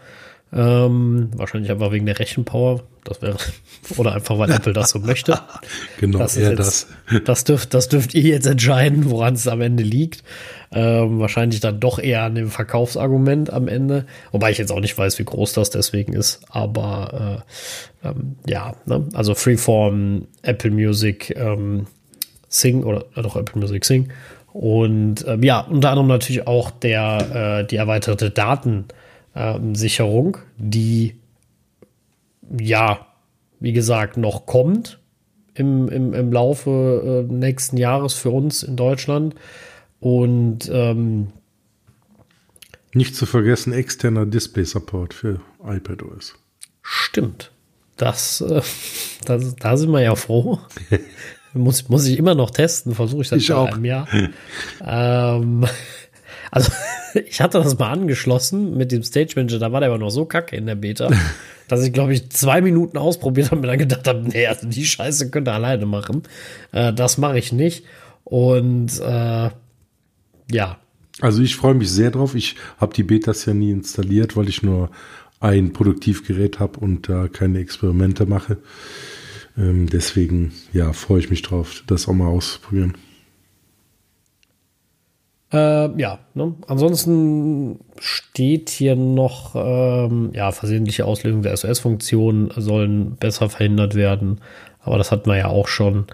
[0.51, 2.81] Ähm, wahrscheinlich einfach wegen der Rechenpower.
[3.03, 3.37] Das wäre,
[3.97, 5.39] oder einfach, weil Apple das so möchte.
[5.99, 6.87] genau, das eher jetzt, das.
[7.25, 10.23] Das dürft, das dürft ihr jetzt entscheiden, woran es am Ende liegt.
[10.71, 14.05] Ähm, wahrscheinlich dann doch eher an dem Verkaufsargument am Ende.
[14.31, 16.41] Wobei ich jetzt auch nicht weiß, wie groß das deswegen ist.
[16.49, 17.43] Aber
[18.03, 19.07] äh, ähm, ja, ne?
[19.13, 21.87] also Freeform, Apple Music, ähm,
[22.47, 24.09] Sing oder äh, doch Apple Music Sing.
[24.51, 28.31] Und ähm, ja, unter anderem natürlich auch der, äh, die erweiterte
[29.33, 31.15] Datensicherung, die
[32.59, 33.05] ja,
[33.59, 34.99] wie gesagt, noch kommt
[35.53, 39.35] im, im, im Laufe äh, nächsten Jahres für uns in Deutschland.
[39.99, 41.27] Und ähm,
[42.93, 46.35] nicht zu vergessen, externer Display-Support für iPadOS.
[46.81, 47.51] Stimmt.
[47.97, 48.61] Das, äh,
[49.25, 50.59] das, da sind wir ja froh.
[51.53, 53.67] muss, muss ich immer noch testen, versuche ich seit Ich auch.
[53.67, 54.07] einem Jahr.
[54.81, 55.65] ähm,
[56.51, 56.71] also,
[57.27, 60.25] ich hatte das mal angeschlossen mit dem Stage Manager, da war der aber noch so
[60.25, 61.09] kacke in der Beta,
[61.67, 64.67] dass ich, glaube ich, zwei Minuten ausprobiert habe und mir dann gedacht habe, nee, also
[64.67, 66.23] die Scheiße könnt ihr alleine machen.
[66.71, 67.85] Äh, das mache ich nicht.
[68.23, 69.49] Und äh,
[70.51, 70.77] ja,
[71.21, 72.35] Also ich freue mich sehr drauf.
[72.35, 74.89] Ich habe die Betas ja nie installiert, weil ich nur
[75.39, 78.57] ein Produktivgerät habe und da keine Experimente mache.
[79.57, 82.95] Ähm, deswegen, ja, freue ich mich drauf, das auch mal auszuprobieren.
[85.51, 86.53] Äh, ja, ne?
[86.67, 94.41] ansonsten steht hier noch, ähm, ja, versehentliche Auslösung der SOS-Funktionen sollen besser verhindert werden,
[94.83, 96.05] aber das hatten wir ja auch schon.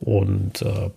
[0.00, 0.90] Und äh,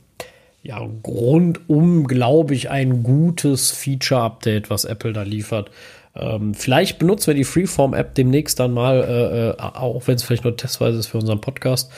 [0.61, 5.69] ja, rundum, glaube ich, ein gutes Feature-Update, was Apple da liefert.
[6.15, 10.43] Ähm, vielleicht benutzen wir die Freeform-App demnächst dann mal, äh, äh, auch wenn es vielleicht
[10.43, 11.91] nur testweise ist für unseren Podcast.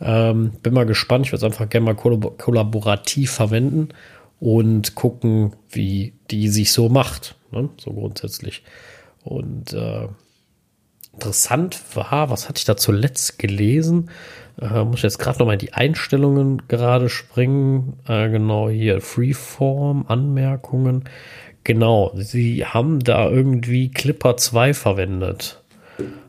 [0.00, 1.26] Ähm, bin mal gespannt.
[1.26, 3.88] Ich werde es einfach gerne mal kollab kollaborativ verwenden
[4.42, 7.36] und gucken, wie die sich so macht.
[7.52, 7.68] Ne?
[7.76, 8.64] So grundsätzlich.
[9.22, 10.08] Und äh,
[11.12, 14.10] interessant war, was hatte ich da zuletzt gelesen?
[14.60, 18.00] Äh, muss ich jetzt gerade noch mal in die Einstellungen gerade springen.
[18.08, 21.04] Äh, genau hier, Freeform, Anmerkungen.
[21.62, 25.62] Genau, sie haben da irgendwie Clipper 2 verwendet.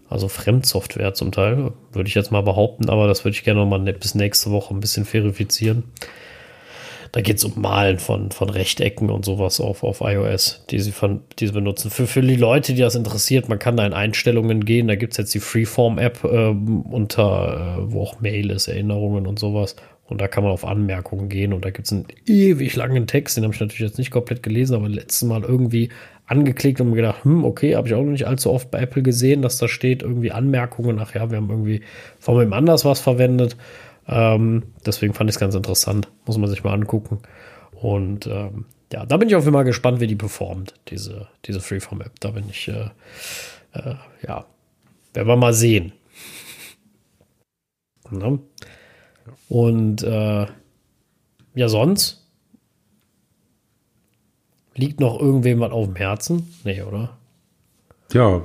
[0.07, 3.68] Also Fremdsoftware zum Teil, würde ich jetzt mal behaupten, aber das würde ich gerne noch
[3.68, 5.86] mal ne, bis nächste Woche ein bisschen verifizieren.
[7.14, 10.91] Da geht es um Malen von, von Rechtecken und sowas auf, auf iOS, die sie,
[10.91, 11.91] von, die sie benutzen.
[11.91, 14.88] Für, für die Leute, die das interessiert, man kann da in Einstellungen gehen.
[14.88, 19.38] Da gibt es jetzt die Freeform-App äh, unter, äh, wo auch Mail ist, Erinnerungen und
[19.38, 19.76] sowas.
[20.05, 21.53] Und da kann man auf Anmerkungen gehen.
[21.53, 23.38] Und da gibt es einen ewig langen Text.
[23.38, 25.89] Den habe ich natürlich jetzt nicht komplett gelesen, aber letztes Mal irgendwie
[26.26, 29.03] angeklickt und mir gedacht, hm, okay, habe ich auch noch nicht allzu oft bei Apple
[29.03, 30.97] gesehen, dass da steht irgendwie Anmerkungen.
[30.99, 31.82] Ach ja, wir haben irgendwie
[32.18, 33.55] von wem anders was verwendet.
[34.08, 36.10] Ähm, deswegen fand ich es ganz interessant.
[36.26, 37.20] Muss man sich mal angucken.
[37.72, 42.20] Und ähm, ja, da bin ich auch immer gespannt, wie die performt, diese, diese Freeform-App.
[42.20, 42.89] Da bin ich, äh,
[43.74, 43.95] äh,
[44.26, 44.45] ja,
[45.14, 45.93] werden wir mal sehen.
[48.12, 48.39] Ne?
[49.49, 50.45] Und äh,
[51.56, 52.28] ja, sonst
[54.76, 56.54] liegt noch irgendwem was auf dem Herzen?
[56.64, 57.18] Nee, oder?
[58.12, 58.43] Ja,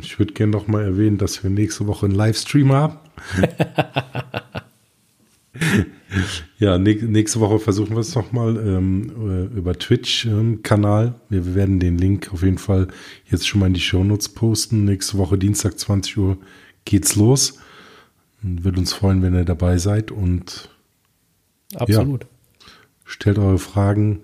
[0.00, 2.98] ich würde gerne noch mal erwähnen, dass wir nächste Woche einen Livestream haben.
[6.58, 11.06] ja, nächste Woche versuchen wir es nochmal ähm, über Twitch-Kanal.
[11.06, 12.88] Ähm, wir, wir werden den Link auf jeden Fall
[13.30, 14.84] jetzt schon mal in die Shownotes posten.
[14.84, 16.38] Nächste Woche Dienstag 20 Uhr
[16.84, 17.58] geht's los.
[18.42, 20.70] Würde uns freuen, wenn ihr dabei seid und
[21.74, 22.22] absolut.
[22.22, 22.28] Ja,
[23.04, 24.20] stellt eure Fragen,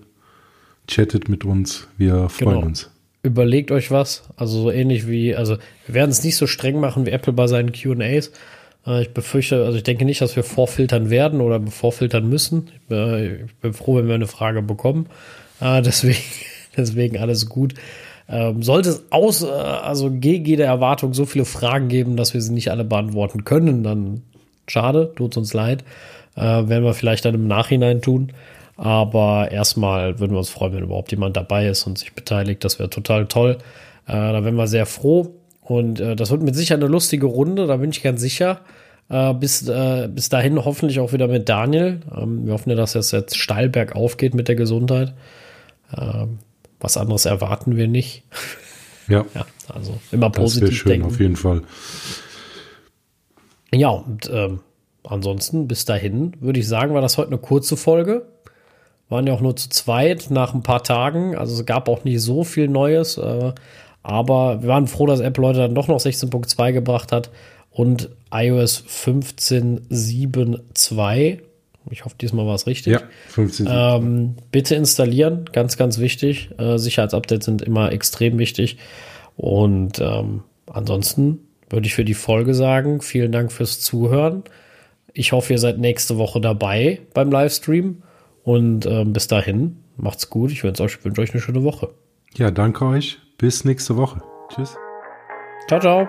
[0.87, 1.87] chattet mit uns.
[1.97, 2.65] Wir freuen genau.
[2.67, 2.89] uns.
[3.21, 4.23] Überlegt euch was.
[4.37, 7.47] Also so ähnlich wie, also wir werden es nicht so streng machen wie Apple bei
[7.47, 8.31] seinen QAs.
[8.87, 12.69] Äh, ich befürchte, also ich denke nicht, dass wir vorfiltern werden oder vorfiltern müssen.
[12.89, 15.07] Ich bin froh, wenn wir eine Frage bekommen.
[15.59, 16.23] Äh, deswegen,
[16.75, 17.73] deswegen alles gut.
[18.29, 22.41] Ähm, sollte es aus, äh, also gegen jede Erwartung so viele Fragen geben, dass wir
[22.41, 24.23] sie nicht alle beantworten können, dann
[24.67, 25.83] schade, tut uns leid.
[26.35, 28.33] werden wir vielleicht dann im Nachhinein tun.
[28.75, 32.63] Aber erstmal würden wir uns freuen, wenn überhaupt jemand dabei ist und sich beteiligt.
[32.63, 33.57] Das wäre total toll.
[34.05, 35.36] da wären wir sehr froh.
[35.67, 38.61] Und äh, das wird mit Sicherheit eine lustige Runde, da bin ich ganz sicher.
[39.09, 41.99] Äh, bis, äh, bis dahin hoffentlich auch wieder mit Daniel.
[42.15, 45.13] Ähm, wir hoffen ja, dass es jetzt steil bergauf geht mit der Gesundheit.
[45.95, 46.39] Ähm,
[46.79, 48.23] was anderes erwarten wir nicht.
[49.09, 49.25] Ja.
[49.33, 51.07] ja also immer positiv das schön, denken.
[51.07, 51.61] auf jeden Fall.
[53.73, 54.59] Ja, und ähm,
[55.05, 58.27] ansonsten bis dahin würde ich sagen, war das heute eine kurze Folge.
[59.07, 61.37] Waren ja auch nur zu zweit nach ein paar Tagen.
[61.37, 63.17] Also es gab auch nicht so viel Neues.
[63.17, 63.53] Äh,
[64.07, 67.29] aber wir waren froh, dass Apple heute dann doch noch 16.2 gebracht hat
[67.71, 71.39] und iOS 15.7.2.
[71.89, 72.93] Ich hoffe, diesmal war es richtig.
[72.93, 73.67] Ja, 15.
[73.69, 76.51] Ähm, bitte installieren, ganz, ganz wichtig.
[76.57, 78.77] Äh, Sicherheitsupdates sind immer extrem wichtig.
[79.35, 81.39] Und ähm, ansonsten
[81.69, 84.45] würde ich für die Folge sagen, vielen Dank fürs Zuhören.
[85.11, 88.03] Ich hoffe, ihr seid nächste Woche dabei beim Livestream.
[88.43, 90.53] Und äh, bis dahin, macht's gut.
[90.53, 91.89] Ich wünsche euch, wünsch euch eine schöne Woche.
[92.37, 93.19] Ja, danke euch.
[93.39, 94.21] Bis nächste Woche.
[94.49, 94.77] Tschüss.
[95.67, 96.07] Ciao, ciao.